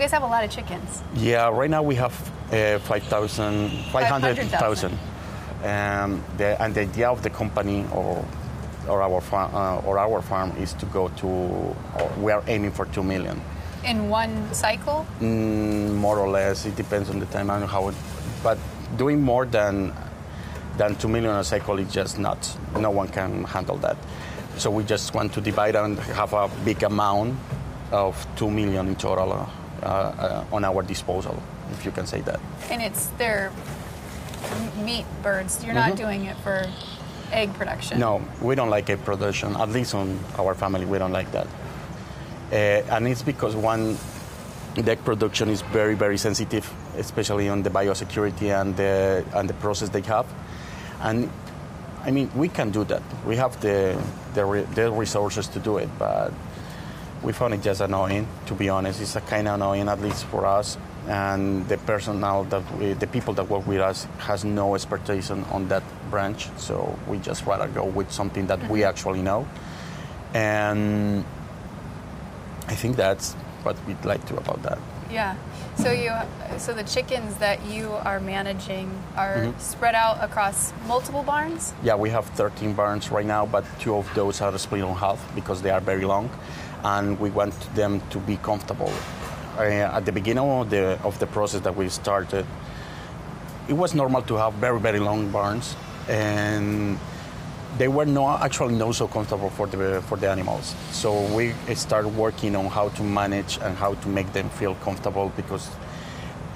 you 0.00 0.04
guys 0.04 0.12
have 0.12 0.22
a 0.22 0.26
lot 0.26 0.42
of 0.42 0.50
chickens. 0.50 1.02
Yeah, 1.14 1.50
right 1.50 1.68
now 1.68 1.82
we 1.82 1.94
have 1.96 2.14
uh, 2.50 2.78
5,000, 2.78 3.68
500,000. 3.92 4.92
Um, 4.92 4.98
and 5.62 6.74
the 6.74 6.80
idea 6.80 7.10
of 7.10 7.22
the 7.22 7.28
company 7.28 7.84
or 7.92 8.24
or 8.88 9.02
our 9.02 9.20
farm 9.20 9.54
uh, 9.54 9.86
or 9.86 9.98
our 9.98 10.22
farm 10.22 10.56
is 10.56 10.72
to 10.72 10.86
go 10.86 11.08
to 11.08 11.28
we 12.18 12.32
are 12.32 12.42
aiming 12.46 12.70
for 12.70 12.86
2 12.86 13.02
million 13.02 13.38
in 13.84 14.08
one 14.08 14.32
cycle 14.54 15.06
mm, 15.20 15.94
more 15.96 16.18
or 16.18 16.30
less 16.30 16.64
it 16.64 16.74
depends 16.76 17.10
on 17.10 17.20
the 17.20 17.26
time 17.26 17.50
and 17.50 17.66
how 17.66 17.88
it, 17.88 17.94
but 18.42 18.56
doing 18.96 19.20
more 19.20 19.44
than 19.44 19.92
than 20.78 20.96
2 20.96 21.08
million 21.08 21.36
a 21.36 21.44
cycle 21.44 21.78
is 21.78 21.92
just 21.92 22.18
not, 22.18 22.38
no 22.78 22.90
one 22.90 23.08
can 23.08 23.44
handle 23.44 23.76
that. 23.76 23.98
So 24.56 24.70
we 24.70 24.82
just 24.82 25.12
want 25.14 25.34
to 25.34 25.40
divide 25.42 25.76
and 25.76 25.98
have 25.98 26.32
a 26.32 26.48
big 26.64 26.82
amount 26.84 27.38
of 27.92 28.26
2 28.36 28.50
million 28.50 28.88
in 28.88 28.96
total 28.96 29.50
uh, 29.82 29.86
uh, 29.86 30.44
on 30.52 30.64
our 30.64 30.82
disposal, 30.82 31.42
if 31.72 31.84
you 31.84 31.90
can 31.90 32.06
say 32.06 32.20
that. 32.22 32.40
And 32.70 32.82
it's 32.82 33.06
their 33.18 33.52
meat 34.84 35.06
birds. 35.22 35.64
You're 35.64 35.74
mm-hmm. 35.74 35.90
not 35.90 35.96
doing 35.96 36.24
it 36.24 36.36
for 36.38 36.66
egg 37.32 37.54
production. 37.54 37.98
No, 37.98 38.22
we 38.40 38.54
don't 38.54 38.70
like 38.70 38.90
egg 38.90 39.04
production. 39.04 39.56
At 39.56 39.70
least 39.70 39.94
on 39.94 40.18
our 40.38 40.54
family, 40.54 40.84
we 40.84 40.98
don't 40.98 41.12
like 41.12 41.30
that. 41.32 41.46
Uh, 42.52 42.94
and 42.94 43.06
it's 43.06 43.22
because 43.22 43.54
one, 43.54 43.96
the 44.74 44.90
egg 44.90 45.04
production 45.04 45.48
is 45.48 45.62
very, 45.62 45.94
very 45.94 46.18
sensitive, 46.18 46.70
especially 46.96 47.48
on 47.48 47.62
the 47.62 47.70
biosecurity 47.70 48.50
and 48.60 48.76
the 48.76 49.24
and 49.34 49.48
the 49.48 49.54
process 49.54 49.88
they 49.88 50.02
have. 50.02 50.26
And 51.00 51.30
I 52.04 52.10
mean, 52.10 52.30
we 52.34 52.48
can 52.48 52.70
do 52.70 52.84
that. 52.84 53.02
We 53.26 53.36
have 53.36 53.60
the 53.60 53.96
the, 54.34 54.44
re, 54.44 54.62
the 54.74 54.90
resources 54.90 55.48
to 55.48 55.58
do 55.58 55.78
it, 55.78 55.88
but 55.98 56.32
we 57.22 57.32
found 57.32 57.54
it 57.54 57.62
just 57.62 57.80
annoying. 57.80 58.26
To 58.46 58.54
be 58.54 58.68
honest, 58.68 59.00
it's 59.00 59.16
a 59.16 59.20
kind 59.20 59.48
of 59.48 59.54
annoying, 59.54 59.88
at 59.88 60.00
least 60.00 60.24
for 60.26 60.46
us. 60.46 60.78
And 61.08 61.68
the 61.68 61.78
personnel 61.78 62.44
that 62.44 62.62
we, 62.78 62.92
the 62.92 63.06
people 63.06 63.34
that 63.34 63.48
work 63.48 63.66
with 63.66 63.80
us, 63.80 64.06
has 64.18 64.44
no 64.44 64.74
expertise 64.74 65.30
on, 65.30 65.44
on 65.44 65.68
that 65.68 65.82
branch. 66.10 66.48
So 66.56 66.98
we 67.06 67.18
just 67.18 67.46
rather 67.46 67.68
go 67.68 67.84
with 67.84 68.10
something 68.10 68.46
that 68.46 68.60
we 68.70 68.80
mm-hmm. 68.80 68.88
actually 68.88 69.22
know. 69.22 69.46
And 70.34 71.24
I 72.68 72.74
think 72.74 72.96
that's 72.96 73.34
what 73.64 73.76
we'd 73.86 74.04
like 74.04 74.24
to 74.26 74.36
about 74.36 74.62
that. 74.62 74.78
Yeah. 75.10 75.36
So 75.76 75.90
you, 75.90 76.12
so 76.58 76.72
the 76.72 76.84
chickens 76.84 77.36
that 77.36 77.64
you 77.66 77.90
are 77.90 78.20
managing 78.20 78.90
are 79.16 79.36
mm-hmm. 79.36 79.58
spread 79.58 79.94
out 79.94 80.22
across 80.22 80.72
multiple 80.86 81.22
barns. 81.22 81.72
Yeah, 81.82 81.96
we 81.96 82.10
have 82.10 82.26
13 82.26 82.74
barns 82.74 83.10
right 83.10 83.26
now, 83.26 83.46
but 83.46 83.64
two 83.80 83.96
of 83.96 84.12
those 84.14 84.40
are 84.40 84.56
split 84.58 84.82
on 84.82 84.96
half 84.96 85.18
because 85.34 85.62
they 85.62 85.70
are 85.70 85.80
very 85.80 86.04
long, 86.04 86.30
and 86.84 87.18
we 87.18 87.30
want 87.30 87.54
them 87.74 88.00
to 88.10 88.18
be 88.18 88.36
comfortable. 88.36 88.92
Uh, 89.56 89.62
at 89.62 90.04
the 90.04 90.12
beginning 90.12 90.44
of 90.44 90.70
the 90.70 90.98
of 91.04 91.18
the 91.18 91.26
process 91.26 91.60
that 91.62 91.76
we 91.76 91.88
started, 91.88 92.46
it 93.68 93.74
was 93.74 93.94
normal 93.94 94.22
to 94.22 94.36
have 94.36 94.54
very 94.54 94.80
very 94.80 95.00
long 95.00 95.30
barns, 95.30 95.76
and 96.08 96.98
they 97.78 97.88
were 97.88 98.06
not 98.06 98.42
actually 98.42 98.74
not 98.74 98.94
so 98.94 99.06
comfortable 99.06 99.50
for 99.50 99.66
the 99.66 100.02
for 100.08 100.16
the 100.16 100.30
animals. 100.30 100.74
So 100.92 101.26
we 101.34 101.54
started 101.74 102.16
working 102.16 102.56
on 102.56 102.66
how 102.66 102.88
to 102.90 103.02
manage 103.02 103.58
and 103.62 103.76
how 103.76 103.94
to 103.94 104.08
make 104.08 104.32
them 104.32 104.48
feel 104.50 104.74
comfortable 104.76 105.32
because 105.36 105.68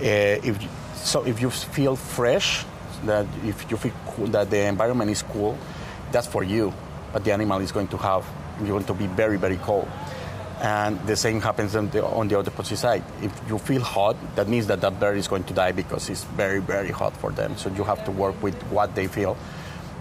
uh, 0.00 0.50
if 0.50 0.59
so 0.95 1.25
if 1.25 1.40
you 1.40 1.50
feel 1.50 1.97
fresh, 1.97 2.64
that 3.04 3.26
if 3.45 3.71
you 3.71 3.76
feel 3.76 3.93
cool, 4.07 4.26
that 4.28 4.50
the 4.50 4.61
environment 4.66 5.11
is 5.11 5.23
cool, 5.23 5.59
that's 6.11 6.26
for 6.26 6.43
you, 6.43 6.73
but 7.12 7.25
the 7.25 7.33
animal 7.33 7.61
is 7.61 7.73
going 7.73 7.88
to 7.88 7.97
have 7.99 8.25
you're 8.61 8.68
going 8.68 8.84
to 8.84 8.94
be 8.94 9.06
very 9.06 9.37
very 9.37 9.56
cold. 9.58 9.88
And 10.61 10.99
the 11.06 11.16
same 11.16 11.40
happens 11.40 11.76
on 11.76 11.90
the, 11.90 12.06
on 12.06 12.28
the 12.28 12.38
opposite 12.38 12.78
side. 12.78 13.04
If 13.20 13.32
you 13.49 13.58
feel 13.58 13.82
hot, 13.82 14.16
that 14.37 14.49
means 14.49 14.66
that 14.68 14.80
that 14.80 14.99
bird 14.99 15.18
is 15.18 15.28
going 15.28 15.44
to 15.44 15.52
die 15.52 15.73
because 15.73 16.08
it's 16.08 16.25
very, 16.25 16.61
very 16.61 16.90
hot 16.90 17.14
for 17.16 17.32
them. 17.32 17.56
So 17.58 17.68
you 17.70 17.84
have 17.84 18.04
to 18.04 18.11
work 18.11 18.40
with 18.42 18.54
what 18.70 18.94
they 18.94 19.06
feel, 19.06 19.37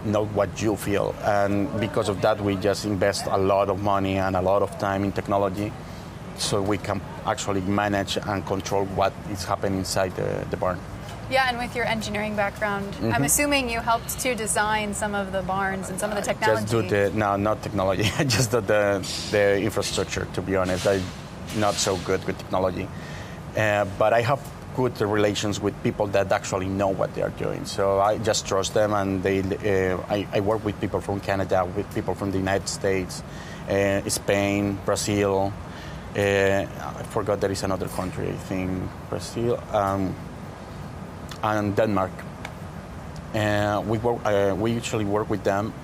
not 0.04 0.28
what 0.28 0.62
you 0.62 0.76
feel. 0.76 1.14
And 1.22 1.68
because 1.80 2.08
of 2.08 2.22
that, 2.22 2.40
we 2.40 2.56
just 2.56 2.86
invest 2.86 3.26
a 3.26 3.36
lot 3.36 3.68
of 3.68 3.82
money 3.82 4.16
and 4.16 4.36
a 4.36 4.40
lot 4.40 4.62
of 4.62 4.78
time 4.78 5.04
in 5.04 5.12
technology 5.12 5.70
so 6.38 6.60
we 6.62 6.78
can 6.78 7.00
actually 7.26 7.60
manage 7.62 8.16
and 8.16 8.44
control 8.46 8.84
what 8.86 9.12
is 9.30 9.44
happening 9.44 9.78
inside 9.78 10.14
the, 10.16 10.46
the 10.50 10.56
barn. 10.56 10.78
Yeah, 11.30 11.48
and 11.48 11.58
with 11.58 11.74
your 11.74 11.86
engineering 11.86 12.36
background, 12.36 12.94
I'm 13.02 13.24
assuming 13.24 13.70
you 13.70 13.80
helped 13.80 14.18
to 14.20 14.34
design 14.34 14.92
some 14.92 15.14
of 15.14 15.32
the 15.32 15.40
barns 15.42 15.88
and 15.88 15.98
some 15.98 16.10
of 16.10 16.16
the 16.16 16.22
technology. 16.22 16.66
Just 16.66 16.70
do 16.70 16.82
the 16.82 17.10
no, 17.16 17.36
not 17.36 17.62
technology. 17.62 18.02
just 18.26 18.50
do 18.50 18.60
the 18.60 19.00
the 19.30 19.58
infrastructure. 19.62 20.26
To 20.34 20.42
be 20.42 20.56
honest, 20.56 20.86
I'm 20.86 21.02
not 21.56 21.74
so 21.74 21.96
good 21.96 22.22
with 22.26 22.36
technology, 22.36 22.86
uh, 23.56 23.86
but 23.98 24.12
I 24.12 24.20
have 24.20 24.40
good 24.76 25.00
relations 25.00 25.60
with 25.60 25.74
people 25.82 26.08
that 26.08 26.30
actually 26.30 26.66
know 26.66 26.88
what 26.88 27.14
they 27.14 27.22
are 27.22 27.30
doing. 27.30 27.64
So 27.64 28.00
I 28.00 28.18
just 28.18 28.46
trust 28.46 28.74
them, 28.74 28.92
and 28.92 29.22
they. 29.22 29.40
Uh, 29.40 29.98
I, 30.10 30.26
I 30.30 30.40
work 30.40 30.62
with 30.62 30.78
people 30.78 31.00
from 31.00 31.20
Canada, 31.20 31.64
with 31.64 31.92
people 31.94 32.14
from 32.14 32.32
the 32.32 32.38
United 32.38 32.68
States, 32.68 33.22
uh, 33.68 34.06
Spain, 34.10 34.78
Brazil. 34.84 35.54
Uh, 36.16 36.66
I 36.98 37.02
forgot 37.10 37.40
there 37.40 37.50
is 37.50 37.64
another 37.64 37.88
country. 37.88 38.28
I 38.28 38.36
think 38.48 38.70
Brazil. 39.10 39.60
Um, 39.72 40.14
and 41.44 41.76
Denmark. 41.76 42.12
Uh, 43.34 43.82
we 43.86 43.98
work, 43.98 44.24
uh, 44.24 44.54
we 44.56 44.72
usually 44.72 45.04
work 45.04 45.28
with 45.28 45.44
them, 45.44 45.74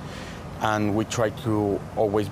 and 0.63 0.95
we 0.95 1.05
try 1.05 1.31
to 1.31 1.81
always 1.97 2.31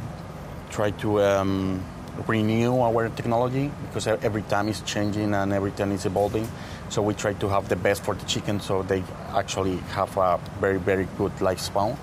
try 0.70 0.90
to 0.92 1.20
um, 1.22 1.84
renew 2.26 2.80
our 2.80 3.08
technology 3.10 3.70
because 3.86 4.06
every 4.06 4.42
time 4.42 4.68
it's 4.68 4.80
changing 4.82 5.34
and 5.34 5.52
every 5.52 5.72
time 5.72 5.92
it's 5.92 6.06
evolving. 6.06 6.48
So 6.88 7.02
we 7.02 7.14
try 7.14 7.34
to 7.34 7.48
have 7.48 7.68
the 7.68 7.76
best 7.76 8.02
for 8.04 8.14
the 8.14 8.24
chicken, 8.26 8.60
so 8.60 8.82
they 8.82 9.02
actually 9.34 9.76
have 9.92 10.16
a 10.16 10.40
very 10.60 10.78
very 10.78 11.08
good 11.18 11.32
lifespan. 11.40 11.96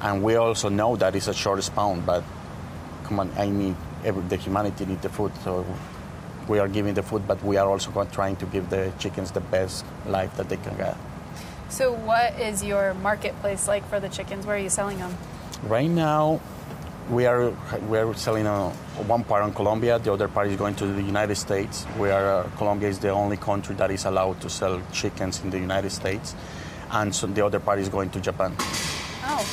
And 0.00 0.22
we 0.22 0.34
also 0.34 0.68
know 0.68 0.96
that 0.96 1.14
it's 1.14 1.28
a 1.28 1.34
short 1.34 1.62
span, 1.62 2.00
but 2.04 2.24
come 3.04 3.20
on, 3.20 3.30
I 3.38 3.48
need 3.48 3.76
every, 4.04 4.22
the 4.22 4.36
humanity 4.36 4.86
need 4.86 5.02
the 5.02 5.08
food, 5.08 5.32
so 5.44 5.64
we 6.48 6.58
are 6.58 6.68
giving 6.68 6.94
the 6.94 7.02
food, 7.02 7.26
but 7.26 7.42
we 7.42 7.56
are 7.56 7.68
also 7.68 7.90
trying 8.12 8.36
to 8.36 8.46
give 8.46 8.70
the 8.70 8.92
chickens 8.98 9.30
the 9.30 9.40
best 9.40 9.84
life 10.06 10.36
that 10.36 10.48
they 10.48 10.56
can 10.56 10.76
get. 10.76 10.96
So, 11.68 11.92
what 11.92 12.38
is 12.38 12.62
your 12.62 12.94
marketplace 12.94 13.66
like 13.66 13.88
for 13.88 13.98
the 13.98 14.08
chickens? 14.08 14.44
Where 14.44 14.56
are 14.56 14.58
you 14.58 14.68
selling 14.68 14.98
them? 14.98 15.16
Right 15.62 15.88
now, 15.88 16.40
we 17.10 17.26
are 17.26 17.50
we 17.88 17.98
are 17.98 18.12
selling 18.14 18.46
uh, 18.46 18.70
one 19.06 19.24
part 19.24 19.44
in 19.44 19.54
Colombia, 19.54 19.98
the 19.98 20.12
other 20.12 20.28
part 20.28 20.48
is 20.48 20.56
going 20.56 20.74
to 20.76 20.86
the 20.86 21.02
United 21.02 21.36
States. 21.36 21.86
We 21.98 22.10
are 22.10 22.42
uh, 22.42 22.50
Colombia 22.56 22.88
is 22.88 22.98
the 22.98 23.10
only 23.10 23.36
country 23.36 23.74
that 23.76 23.90
is 23.90 24.04
allowed 24.04 24.40
to 24.42 24.50
sell 24.50 24.80
chickens 24.92 25.42
in 25.42 25.50
the 25.50 25.58
United 25.58 25.90
States, 25.90 26.34
and 26.90 27.14
so 27.14 27.26
the 27.26 27.44
other 27.44 27.60
part 27.60 27.78
is 27.78 27.88
going 27.88 28.10
to 28.10 28.20
Japan. 28.20 28.54
Oh, 29.24 29.46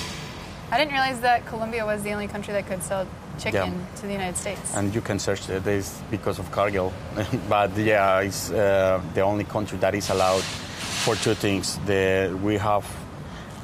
I 0.71 0.77
didn't 0.77 0.91
realize 0.91 1.21
that 1.21 1.45
Colombia 1.47 1.85
was 1.85 2.03
the 2.03 2.11
only 2.11 2.27
country 2.27 2.53
that 2.53 2.67
could 2.67 2.83
sell 2.83 3.07
chicken 3.39 3.85
to 3.95 4.01
the 4.03 4.13
United 4.13 4.37
States. 4.37 4.75
And 4.75 4.93
you 4.93 5.01
can 5.01 5.19
search 5.19 5.49
uh, 5.49 5.59
this 5.59 6.01
because 6.11 6.39
of 6.39 6.51
Cargill, 6.51 6.93
but 7.49 7.75
yeah, 7.77 8.19
it's 8.19 8.51
uh, 8.51 9.01
the 9.13 9.21
only 9.21 9.43
country 9.43 9.77
that 9.79 9.95
is 9.95 10.09
allowed 10.09 10.43
for 10.43 11.15
two 11.15 11.33
things. 11.33 11.79
The 11.85 12.37
we 12.43 12.57
have 12.57 12.85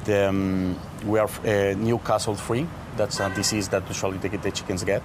the 0.04 0.28
um, 0.28 0.76
we 1.04 1.18
are 1.18 1.28
uh, 1.44 1.74
Newcastle 1.76 2.34
free. 2.34 2.66
That's 2.96 3.20
a 3.20 3.28
disease 3.34 3.68
that 3.68 3.86
usually 3.88 4.18
the, 4.18 4.28
the 4.28 4.50
chickens 4.50 4.84
get. 4.84 5.02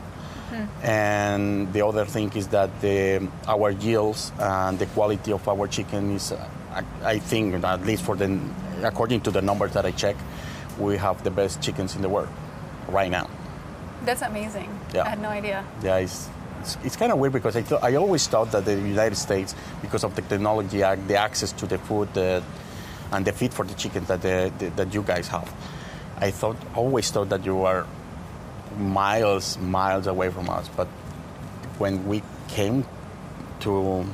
And 0.84 1.72
the 1.74 1.86
other 1.86 2.06
thing 2.06 2.32
is 2.34 2.48
that 2.50 2.82
the, 2.82 3.28
our 3.48 3.72
yields 3.72 4.32
and 4.40 4.78
the 4.78 4.86
quality 4.88 5.32
of 5.32 5.48
our 5.48 5.68
chicken 5.68 6.12
is, 6.12 6.32
uh, 6.32 6.50
I, 6.72 6.84
I 7.04 7.20
think, 7.20 7.64
at 7.64 7.86
least 7.86 8.04
for 8.04 8.16
the, 8.16 8.40
according 8.84 9.22
to 9.22 9.32
the 9.32 9.42
numbers 9.42 9.74
that 9.74 9.86
I 9.86 9.92
check, 9.92 10.16
we 10.80 10.98
have 10.98 11.24
the 11.24 11.32
best 11.32 11.62
chickens 11.62 11.96
in 11.96 12.02
the 12.02 12.10
world 12.10 12.30
right 12.90 13.12
now. 13.12 13.30
That's 14.06 14.22
amazing. 14.22 14.80
Yeah. 14.94 15.04
I 15.04 15.10
had 15.10 15.22
no 15.22 15.30
idea. 15.30 15.64
Yeah, 15.84 15.98
it's, 15.98 16.30
it's, 16.60 16.78
it's 16.84 16.96
kind 16.96 17.12
of 17.12 17.20
weird 17.20 17.34
because 17.34 17.56
I, 17.56 17.62
thought 17.62 17.84
I 17.84 17.96
always 17.96 18.28
thought 18.28 18.52
that 18.52 18.66
the 18.66 18.76
United 18.76 19.16
States, 19.16 19.56
because 19.82 20.04
of 20.04 20.16
the 20.16 20.22
technology, 20.22 20.84
uh, 20.84 20.96
the 20.96 21.16
access 21.16 21.52
to 21.54 21.68
the 21.68 21.78
food 21.78 22.16
uh, 22.18 22.42
and 23.12 23.26
the 23.26 23.32
feed 23.32 23.54
for 23.54 23.66
the 23.66 23.74
chickens 23.74 24.08
that, 24.08 24.22
the, 24.22 24.52
the, 24.58 24.70
that 24.72 24.94
you 24.94 25.04
guys 25.04 25.28
have, 25.28 25.54
I 26.18 26.32
thought 26.32 26.58
always 26.76 27.10
thought 27.12 27.30
that 27.30 27.46
you 27.46 27.56
were 27.56 27.86
miles, 28.78 29.58
miles 29.58 30.08
away 30.08 30.30
from 30.30 30.50
us. 30.50 30.68
But 30.70 30.88
when 31.78 32.08
we 32.08 32.22
came 32.48 32.86
to 33.62 34.06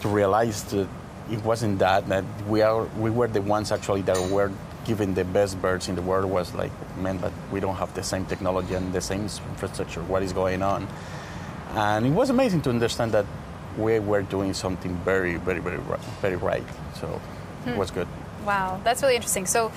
to 0.00 0.08
realize 0.08 0.64
that 0.64 0.88
it 1.30 1.42
wasn't 1.44 1.78
that 1.80 2.08
that 2.08 2.24
we 2.46 2.62
are 2.62 2.84
we 2.98 3.10
were 3.10 3.28
the 3.28 3.42
ones 3.42 3.72
actually 3.72 4.02
that 4.02 4.16
were 4.30 4.50
given 4.88 5.14
the 5.14 5.24
best 5.24 5.60
birds 5.60 5.88
in 5.88 5.94
the 5.94 6.02
world 6.02 6.24
was 6.24 6.54
like 6.54 6.72
man 6.96 7.18
but 7.18 7.32
we 7.52 7.60
don't 7.60 7.76
have 7.76 7.92
the 7.94 8.02
same 8.02 8.24
technology 8.24 8.74
and 8.74 8.92
the 8.92 9.00
same 9.00 9.22
infrastructure. 9.52 10.02
What 10.02 10.22
is 10.22 10.32
going 10.32 10.62
on? 10.62 10.88
And 11.74 12.06
it 12.06 12.10
was 12.10 12.30
amazing 12.30 12.62
to 12.62 12.70
understand 12.70 13.12
that 13.12 13.26
we 13.76 14.00
were 14.00 14.22
doing 14.22 14.54
something 14.54 14.96
very 15.04 15.36
very 15.36 15.60
very 15.60 15.80
very 16.22 16.36
right. 16.36 16.68
So 17.00 17.20
it 17.66 17.72
hmm. 17.72 17.78
was 17.78 17.90
good. 17.90 18.08
Wow, 18.46 18.80
that's 18.82 19.02
really 19.02 19.16
interesting. 19.16 19.46
So, 19.46 19.70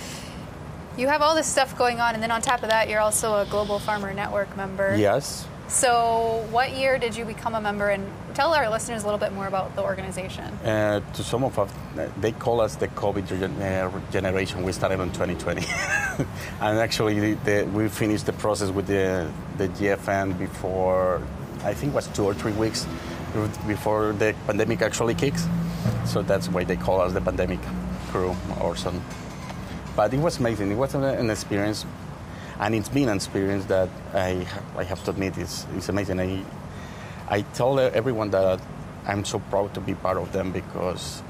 you 0.97 1.08
have 1.08 1.21
all 1.21 1.36
this 1.36 1.47
stuff 1.47 1.78
going 1.78 2.00
on, 2.00 2.13
and 2.13 2.24
then 2.24 2.32
on 2.32 2.41
top 2.41 2.63
of 2.63 2.69
that, 2.69 2.88
you're 2.89 3.02
also 3.02 3.36
a 3.38 3.45
Global 3.45 3.80
Farmer 3.80 4.13
Network 4.13 4.56
member. 4.56 4.95
yes 4.95 5.45
So, 5.71 6.45
what 6.51 6.73
year 6.73 6.99
did 6.99 7.15
you 7.15 7.23
become 7.23 7.55
a 7.55 7.62
member? 7.62 7.89
And 7.89 8.05
tell 8.34 8.53
our 8.53 8.69
listeners 8.69 9.03
a 9.03 9.05
little 9.05 9.17
bit 9.17 9.31
more 9.31 9.47
about 9.47 9.73
the 9.77 9.81
organization. 9.81 10.45
Uh, 10.65 10.99
to 11.13 11.23
some 11.23 11.45
of 11.45 11.57
us, 11.57 11.71
they 12.19 12.34
call 12.34 12.60
us 12.60 12.75
the 12.75 12.89
COVID 12.89 13.25
uh, 13.31 14.12
generation. 14.12 14.63
We 14.63 14.73
started 14.73 14.99
in 14.99 15.12
2020, 15.13 15.65
and 16.60 16.77
actually, 16.77 17.36
the, 17.36 17.63
we 17.73 17.88
finished 17.88 18.25
the 18.25 18.34
process 18.34 18.69
with 18.69 18.88
the 18.88 19.31
the 19.57 19.69
GFN 19.69 20.38
before 20.38 21.21
I 21.63 21.73
think 21.73 21.93
it 21.93 21.95
was 21.95 22.07
two 22.07 22.25
or 22.25 22.34
three 22.34 22.53
weeks 22.53 22.86
before 23.65 24.12
the 24.12 24.36
pandemic 24.45 24.81
actually 24.81 25.15
kicks. 25.15 25.47
So 26.05 26.21
that's 26.21 26.49
why 26.49 26.65
they 26.65 26.75
call 26.75 26.99
us 26.99 27.13
the 27.13 27.21
pandemic 27.21 27.60
crew 28.10 28.36
or 28.60 28.75
some. 28.75 29.01
But 29.95 30.13
it 30.13 30.19
was 30.19 30.38
amazing. 30.38 30.69
It 30.69 30.75
was 30.77 30.95
an 30.95 31.29
experience, 31.29 31.86
and 32.62 32.76
it's 32.76 32.89
been 32.89 33.10
an 33.10 33.15
experience 33.17 33.65
that 33.65 33.89
I 34.13 34.47
I 34.78 34.84
have 34.84 35.04
to 35.06 35.12
admit 35.12 35.38
is 35.38 35.65
is 35.76 35.89
amazing. 35.89 36.19
I 36.19 36.43
I 37.28 37.41
tell 37.54 37.80
everyone 37.80 38.30
that 38.32 38.62
I'm 39.08 39.26
so 39.26 39.39
proud 39.39 39.74
to 39.74 39.82
be 39.82 39.95
part 39.95 40.17
of 40.17 40.32
them 40.32 40.52
because 40.52 41.24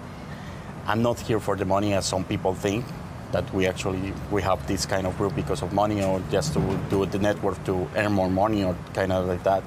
I'm 0.88 1.02
not 1.02 1.20
here 1.20 1.40
for 1.40 1.56
the 1.56 1.66
money 1.66 1.94
as 1.94 2.06
some 2.06 2.24
people 2.26 2.54
think. 2.54 2.86
that 3.32 3.52
we 3.54 3.66
actually 3.66 4.14
we 4.30 4.42
have 4.42 4.66
this 4.68 4.86
kind 4.86 5.08
of 5.08 5.18
group 5.18 5.36
because 5.36 5.62
of 5.62 5.74
money 5.74 6.04
or 6.04 6.22
just 6.32 6.54
to 6.54 6.60
do 6.90 7.06
the 7.06 7.20
network 7.20 7.64
to 7.64 7.88
earn 7.96 8.12
more 8.12 8.30
money 8.30 8.64
or 8.64 8.76
kind 8.94 9.12
of 9.12 9.28
like 9.28 9.44
that. 9.44 9.64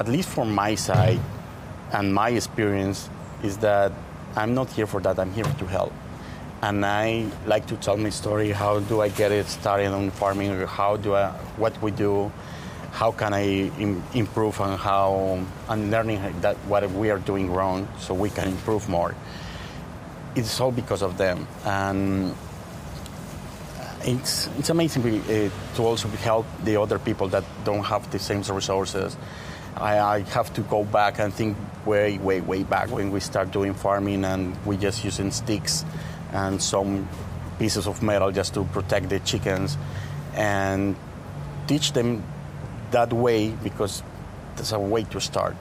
At 0.00 0.08
least 0.08 0.28
from 0.30 0.54
my 0.54 0.74
side 0.74 1.20
and 1.92 2.14
my 2.14 2.30
experience 2.30 3.10
is 3.42 3.58
that 3.58 3.92
I'm 4.34 4.54
not 4.54 4.70
here 4.70 4.86
for 4.86 5.00
that. 5.02 5.18
I'm 5.18 5.32
here 5.32 5.44
to 5.44 5.66
help. 5.66 5.92
And 6.62 6.86
I 6.86 7.26
like 7.44 7.66
to 7.66 7.76
tell 7.76 7.96
my 7.96 8.10
story. 8.10 8.52
How 8.52 8.78
do 8.78 9.00
I 9.00 9.08
get 9.08 9.32
it 9.32 9.46
started 9.46 9.88
on 9.88 10.12
farming? 10.12 10.60
How 10.68 10.96
do 10.96 11.16
I, 11.16 11.30
what 11.56 11.74
we 11.82 11.90
do? 11.90 12.30
How 12.92 13.10
can 13.10 13.34
I 13.34 13.68
Im- 13.80 14.00
improve 14.14 14.60
on 14.60 14.78
how 14.78 15.44
I'm 15.68 15.90
learning 15.90 16.20
that 16.42 16.56
what 16.68 16.88
we 16.92 17.10
are 17.10 17.18
doing 17.18 17.50
wrong 17.50 17.88
so 17.98 18.14
we 18.14 18.30
can 18.30 18.46
improve 18.46 18.88
more. 18.88 19.16
It's 20.36 20.60
all 20.60 20.70
because 20.70 21.02
of 21.02 21.18
them. 21.18 21.48
And 21.64 22.36
it's, 24.04 24.46
it's 24.56 24.70
amazing 24.70 25.02
uh, 25.02 25.50
to 25.74 25.82
also 25.82 26.06
help 26.08 26.46
the 26.62 26.80
other 26.80 27.00
people 27.00 27.26
that 27.28 27.42
don't 27.64 27.82
have 27.82 28.08
the 28.12 28.20
same 28.20 28.42
resources. 28.42 29.16
I, 29.76 29.98
I, 29.98 30.20
have 30.20 30.52
to 30.54 30.60
go 30.60 30.84
back 30.84 31.18
and 31.18 31.32
think 31.34 31.56
way, 31.86 32.18
way, 32.18 32.40
way 32.40 32.62
back 32.62 32.90
when 32.90 33.10
we 33.10 33.20
start 33.20 33.50
doing 33.50 33.74
farming 33.74 34.24
and 34.24 34.54
we 34.66 34.76
just 34.76 35.02
using 35.02 35.30
sticks 35.30 35.84
and 36.32 36.60
some 36.60 37.08
pieces 37.58 37.86
of 37.86 38.02
metal 38.02 38.30
just 38.32 38.54
to 38.54 38.64
protect 38.64 39.08
the 39.08 39.20
chickens 39.20 39.76
and 40.34 40.96
teach 41.66 41.92
them 41.92 42.22
that 42.90 43.12
way 43.12 43.50
because 43.50 44.02
there's 44.56 44.72
a 44.72 44.78
way 44.78 45.04
to 45.04 45.20
start. 45.20 45.56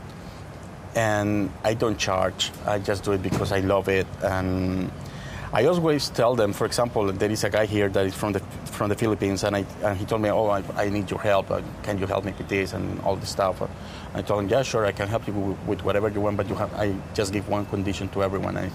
And 0.95 1.51
I 1.63 1.73
don't 1.73 1.97
charge. 1.97 2.51
I 2.65 2.79
just 2.79 3.03
do 3.03 3.13
it 3.13 3.23
because 3.23 3.51
I 3.51 3.59
love 3.59 3.87
it. 3.87 4.07
And 4.21 4.91
I 5.53 5.65
always 5.65 6.09
tell 6.09 6.35
them, 6.35 6.53
for 6.53 6.65
example, 6.65 7.11
there 7.11 7.29
is 7.29 7.43
a 7.43 7.49
guy 7.49 7.65
here 7.65 7.89
that 7.89 8.05
is 8.05 8.15
from 8.15 8.33
the 8.33 8.39
from 8.71 8.87
the 8.87 8.95
Philippines, 8.95 9.43
and, 9.43 9.55
I, 9.55 9.65
and 9.83 9.97
he 9.97 10.05
told 10.05 10.21
me, 10.21 10.29
"Oh, 10.29 10.47
I, 10.47 10.63
I 10.75 10.89
need 10.89 11.11
your 11.11 11.19
help. 11.19 11.51
Uh, 11.51 11.61
can 11.83 11.97
you 11.97 12.07
help 12.07 12.23
me 12.23 12.33
with 12.37 12.47
this 12.47 12.71
and 12.71 12.99
all 13.01 13.17
this 13.17 13.29
stuff?" 13.29 13.61
I 14.13 14.21
told 14.21 14.43
him, 14.43 14.49
"Yeah, 14.49 14.63
sure, 14.63 14.85
I 14.85 14.93
can 14.93 15.09
help 15.09 15.27
you 15.27 15.57
with 15.67 15.83
whatever 15.83 16.07
you 16.07 16.21
want, 16.21 16.37
but 16.37 16.47
you 16.47 16.55
have, 16.55 16.73
I 16.73 16.95
just 17.13 17.33
give 17.33 17.49
one 17.49 17.65
condition 17.65 18.07
to 18.09 18.23
everyone. 18.23 18.55
I, 18.57 18.71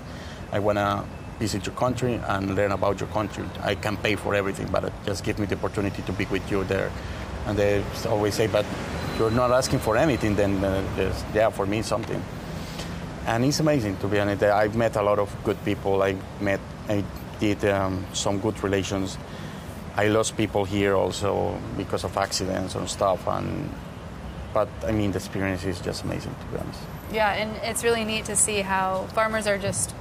I 0.52 0.58
wanna 0.58 1.04
visit 1.38 1.66
your 1.66 1.74
country 1.74 2.20
and 2.28 2.54
learn 2.54 2.72
about 2.72 3.00
your 3.00 3.08
country. 3.10 3.44
I 3.62 3.74
can 3.74 3.96
pay 3.96 4.16
for 4.16 4.34
everything, 4.34 4.68
but 4.68 4.92
just 5.04 5.24
give 5.24 5.38
me 5.38 5.46
the 5.46 5.56
opportunity 5.56 6.02
to 6.02 6.12
be 6.12 6.26
with 6.26 6.50
you 6.50 6.64
there." 6.64 6.90
And 7.46 7.58
they 7.58 7.82
always 8.08 8.34
say, 8.34 8.46
"But 8.46 8.64
you're 9.18 9.30
not 9.30 9.50
asking 9.50 9.80
for 9.80 9.96
anything, 9.96 10.36
then 10.36 10.64
uh, 10.64 10.82
yeah, 11.34 11.50
for 11.50 11.66
me 11.66 11.82
something." 11.82 12.22
And 13.26 13.44
it's 13.44 13.60
amazing 13.60 13.96
to 13.98 14.08
be 14.08 14.20
honest. 14.20 14.42
I've 14.42 14.76
met 14.76 14.96
a 14.96 15.02
lot 15.02 15.18
of 15.18 15.34
good 15.42 15.62
people. 15.64 16.02
I 16.02 16.16
met, 16.40 16.60
I 16.88 17.04
did 17.40 17.64
um, 17.64 18.06
some 18.12 18.38
good 18.38 18.62
relations. 18.62 19.18
I 19.96 20.08
lost 20.08 20.36
people 20.36 20.64
here 20.64 20.94
also 20.94 21.58
because 21.76 22.04
of 22.04 22.16
accidents 22.16 22.74
and 22.74 22.88
stuff. 22.88 23.26
And 23.26 23.68
but 24.54 24.68
I 24.86 24.92
mean, 24.92 25.10
the 25.12 25.18
experience 25.18 25.64
is 25.64 25.80
just 25.80 26.04
amazing 26.04 26.34
to 26.34 26.46
be 26.46 26.58
honest. 26.58 26.80
Yeah, 27.12 27.32
and 27.32 27.50
it's 27.62 27.82
really 27.84 28.04
neat 28.04 28.24
to 28.26 28.36
see 28.36 28.60
how 28.60 29.06
farmers 29.12 29.46
are 29.46 29.58
just 29.58 29.92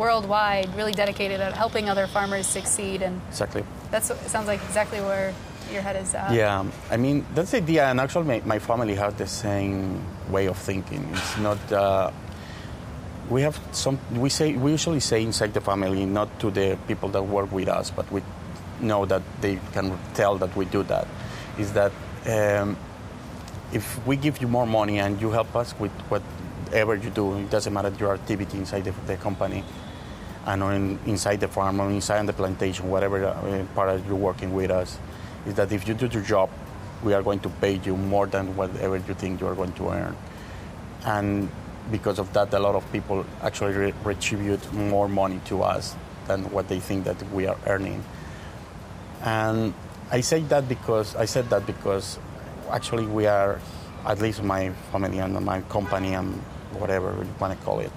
worldwide 0.00 0.68
really 0.74 0.92
dedicated 0.92 1.40
at 1.40 1.52
helping 1.52 1.88
other 1.92 2.06
farmers 2.06 2.46
succeed. 2.46 3.02
And 3.02 3.20
exactly. 3.28 3.64
That's 3.90 4.08
sounds 4.30 4.48
like 4.48 4.62
exactly 4.64 5.00
where 5.00 5.34
your 5.72 5.82
head 5.82 5.96
is 5.96 6.14
at. 6.14 6.32
Yeah, 6.32 6.64
I 6.90 6.96
mean 6.96 7.24
that's 7.34 7.50
the 7.52 7.58
idea, 7.58 7.84
and 7.90 8.00
actually 8.00 8.26
my, 8.26 8.42
my 8.44 8.58
family 8.58 8.94
has 8.96 9.14
the 9.14 9.26
same 9.26 10.02
way 10.30 10.46
of 10.46 10.56
thinking. 10.56 11.02
It's 11.12 11.38
not. 11.38 11.72
Uh, 11.72 12.10
we 13.28 13.42
have 13.42 13.58
some. 13.72 13.98
We 14.14 14.28
say 14.28 14.56
we 14.56 14.72
usually 14.72 15.00
say 15.00 15.22
inside 15.22 15.52
the 15.54 15.60
family, 15.60 16.06
not 16.06 16.28
to 16.40 16.50
the 16.50 16.78
people 16.88 17.08
that 17.10 17.22
work 17.22 17.52
with 17.52 17.68
us, 17.68 17.90
but 17.90 18.10
we 18.10 18.22
know 18.80 19.06
that 19.06 19.22
they 19.40 19.58
can 19.72 19.96
tell 20.14 20.38
that 20.38 20.56
we 20.56 20.64
do 20.64 20.82
that. 20.84 21.06
Is 21.58 21.72
that 21.74 21.92
um, 22.26 22.76
if 23.72 24.04
we 24.06 24.16
give 24.16 24.40
you 24.40 24.48
more 24.48 24.66
money 24.66 24.98
and 24.98 25.20
you 25.20 25.30
help 25.30 25.54
us 25.54 25.74
with 25.78 25.92
whatever 26.08 26.96
you 26.96 27.10
do, 27.10 27.38
it 27.38 27.50
doesn't 27.50 27.72
matter 27.72 27.92
your 27.98 28.14
activity 28.14 28.58
inside 28.58 28.84
the, 28.84 28.94
the 29.06 29.16
company, 29.16 29.64
and 30.46 30.62
in, 30.62 30.98
inside 31.06 31.40
the 31.40 31.48
farm 31.48 31.80
or 31.80 31.90
inside 31.90 32.26
the 32.26 32.32
plantation, 32.32 32.88
whatever 32.90 33.24
uh, 33.24 33.64
part 33.74 34.04
you're 34.06 34.16
working 34.16 34.52
with 34.54 34.70
us, 34.70 34.98
is 35.46 35.54
that 35.54 35.72
if 35.72 35.86
you 35.86 35.94
do 35.94 36.06
your 36.06 36.22
job, 36.22 36.50
we 37.02 37.14
are 37.14 37.22
going 37.22 37.40
to 37.40 37.48
pay 37.48 37.76
you 37.84 37.96
more 37.96 38.26
than 38.26 38.56
whatever 38.56 38.96
you 38.96 39.14
think 39.14 39.40
you 39.40 39.46
are 39.46 39.54
going 39.54 39.72
to 39.72 39.88
earn. 39.88 40.16
And 41.04 41.48
because 41.90 42.18
of 42.18 42.32
that, 42.34 42.52
a 42.52 42.58
lot 42.58 42.74
of 42.74 42.90
people 42.92 43.24
actually 43.42 43.74
re- 43.74 43.94
retribute 44.04 44.72
more 44.72 45.08
money 45.08 45.40
to 45.46 45.62
us 45.62 45.94
than 46.26 46.50
what 46.50 46.68
they 46.68 46.78
think 46.78 47.04
that 47.04 47.20
we 47.32 47.46
are 47.46 47.56
earning. 47.66 48.04
And 49.22 49.74
I 50.10 50.20
say 50.20 50.40
that 50.40 50.68
because 50.68 51.16
I 51.16 51.24
said 51.24 51.50
that 51.50 51.66
because 51.66 52.18
actually 52.70 53.06
we 53.06 53.26
are, 53.26 53.60
at 54.06 54.20
least 54.20 54.42
my 54.42 54.70
family 54.92 55.18
and 55.18 55.34
my 55.44 55.60
company 55.62 56.14
and 56.14 56.34
whatever 56.72 57.14
you 57.18 57.34
want 57.38 57.58
to 57.58 57.64
call 57.64 57.80
it, 57.80 57.92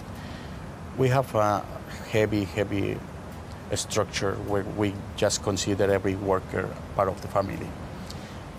we 0.98 1.10
have 1.10 1.34
a 1.36 1.66
heavy, 2.14 2.44
heavy 2.44 2.96
structure 3.74 4.36
where 4.46 4.64
we 4.78 4.94
just 5.18 5.42
consider 5.42 5.92
every 5.92 6.14
worker 6.16 6.70
part 6.96 7.10
of 7.10 7.20
the 7.24 7.28
family. 7.28 7.68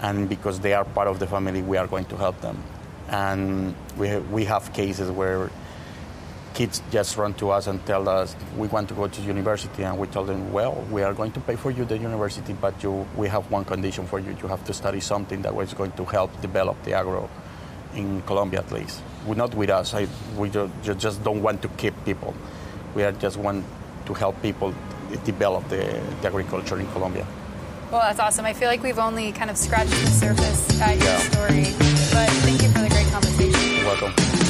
And 0.03 0.29
because 0.29 0.59
they 0.59 0.75
are 0.75 0.85
part 0.85 1.07
of 1.07 1.21
the 1.21 1.29
family, 1.29 1.63
we 1.63 1.77
are 1.77 1.87
going 1.87 2.07
to 2.07 2.17
help 2.17 2.41
them. 2.41 2.61
And 3.09 3.77
we 3.97 4.09
have, 4.09 4.29
we 4.33 4.45
have 4.47 4.73
cases 4.73 5.09
where 5.09 5.51
kids 6.55 6.83
just 6.91 7.17
run 7.17 7.35
to 7.35 7.51
us 7.51 7.69
and 7.69 7.85
tell 7.87 8.09
us 8.09 8.35
we 8.57 8.67
want 8.67 8.89
to 8.89 8.95
go 8.95 9.07
to 9.07 9.23
university. 9.23 9.85
And 9.85 9.99
we 9.99 10.09
tell 10.09 10.25
them 10.25 10.53
well 10.53 10.85
we 10.91 11.03
are 11.03 11.15
going 11.15 11.31
to 11.33 11.41
pay 11.41 11.55
for 11.55 11.71
you 11.71 11.85
the 11.85 11.99
university 11.99 12.55
but 12.55 12.83
you 12.83 13.07
we 13.17 13.29
have 13.29 13.49
one 13.53 13.65
condition 13.65 14.05
for 14.07 14.19
you. 14.19 14.37
You 14.43 14.49
have 14.49 14.65
to 14.65 14.73
study 14.73 15.01
something 15.01 15.43
that 15.43 15.55
was 15.55 15.75
going 15.75 15.93
to 15.93 16.05
help 16.05 16.31
develop 16.41 16.83
the 16.83 16.95
agro 16.95 17.31
in 17.95 18.23
Colombia 18.23 18.61
at 18.61 18.73
least. 18.73 19.01
We're 19.27 19.37
not 19.37 19.55
with 19.55 19.71
us. 19.71 19.95
I, 19.95 20.09
we 20.37 20.51
just 20.51 21.23
don't 21.23 21.43
want 21.43 21.63
to 21.63 21.69
keep 21.69 21.95
people 22.05 22.35
we 22.95 23.03
are 23.03 23.13
just 23.13 23.37
want 23.37 23.65
to 24.07 24.15
help 24.15 24.41
people 24.43 24.75
develop 25.25 25.67
the, 25.69 26.01
the 26.21 26.29
agriculture 26.29 26.79
in 26.79 26.87
Colombia 26.89 27.27
well 27.91 28.01
that's 28.01 28.21
awesome 28.21 28.45
I 28.45 28.53
feel 28.53 28.69
like 28.69 28.83
we've 28.83 28.99
only 28.99 29.33
kind 29.33 29.51
of 29.51 29.57
scratched 29.57 29.91
the 29.91 30.07
surface 30.07 30.81
at 30.81 30.97
your 30.97 31.19
story 31.19 31.65
but 32.13 32.31
thank 32.45 32.63
you 32.63 32.69
for 32.69 32.81
the 32.81 32.89
great 32.89 33.07
conversation 33.09 33.77
You're 33.77 33.87
welcome 33.87 34.45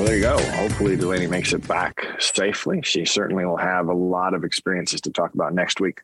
Well, 0.00 0.08
there 0.08 0.16
you 0.16 0.22
go. 0.22 0.38
Hopefully, 0.52 0.96
Delaney 0.96 1.26
makes 1.26 1.52
it 1.52 1.68
back 1.68 2.06
safely. 2.18 2.80
She 2.80 3.04
certainly 3.04 3.44
will 3.44 3.58
have 3.58 3.88
a 3.88 3.92
lot 3.92 4.32
of 4.32 4.44
experiences 4.44 5.02
to 5.02 5.10
talk 5.10 5.34
about 5.34 5.52
next 5.52 5.78
week 5.78 6.00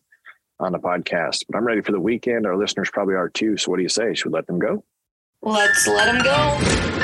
on 0.60 0.72
the 0.72 0.78
podcast. 0.78 1.44
But 1.48 1.56
I'm 1.56 1.66
ready 1.66 1.80
for 1.80 1.92
the 1.92 2.00
weekend. 2.00 2.44
Our 2.44 2.58
listeners 2.58 2.90
probably 2.90 3.14
are 3.14 3.30
too. 3.30 3.56
So, 3.56 3.70
what 3.70 3.78
do 3.78 3.82
you 3.82 3.88
say? 3.88 4.12
Should 4.12 4.32
we 4.32 4.34
let 4.34 4.46
them 4.48 4.58
go? 4.58 4.84
Let's 5.46 5.86
let 5.86 6.12
him 6.12 6.24
go. 6.24 6.95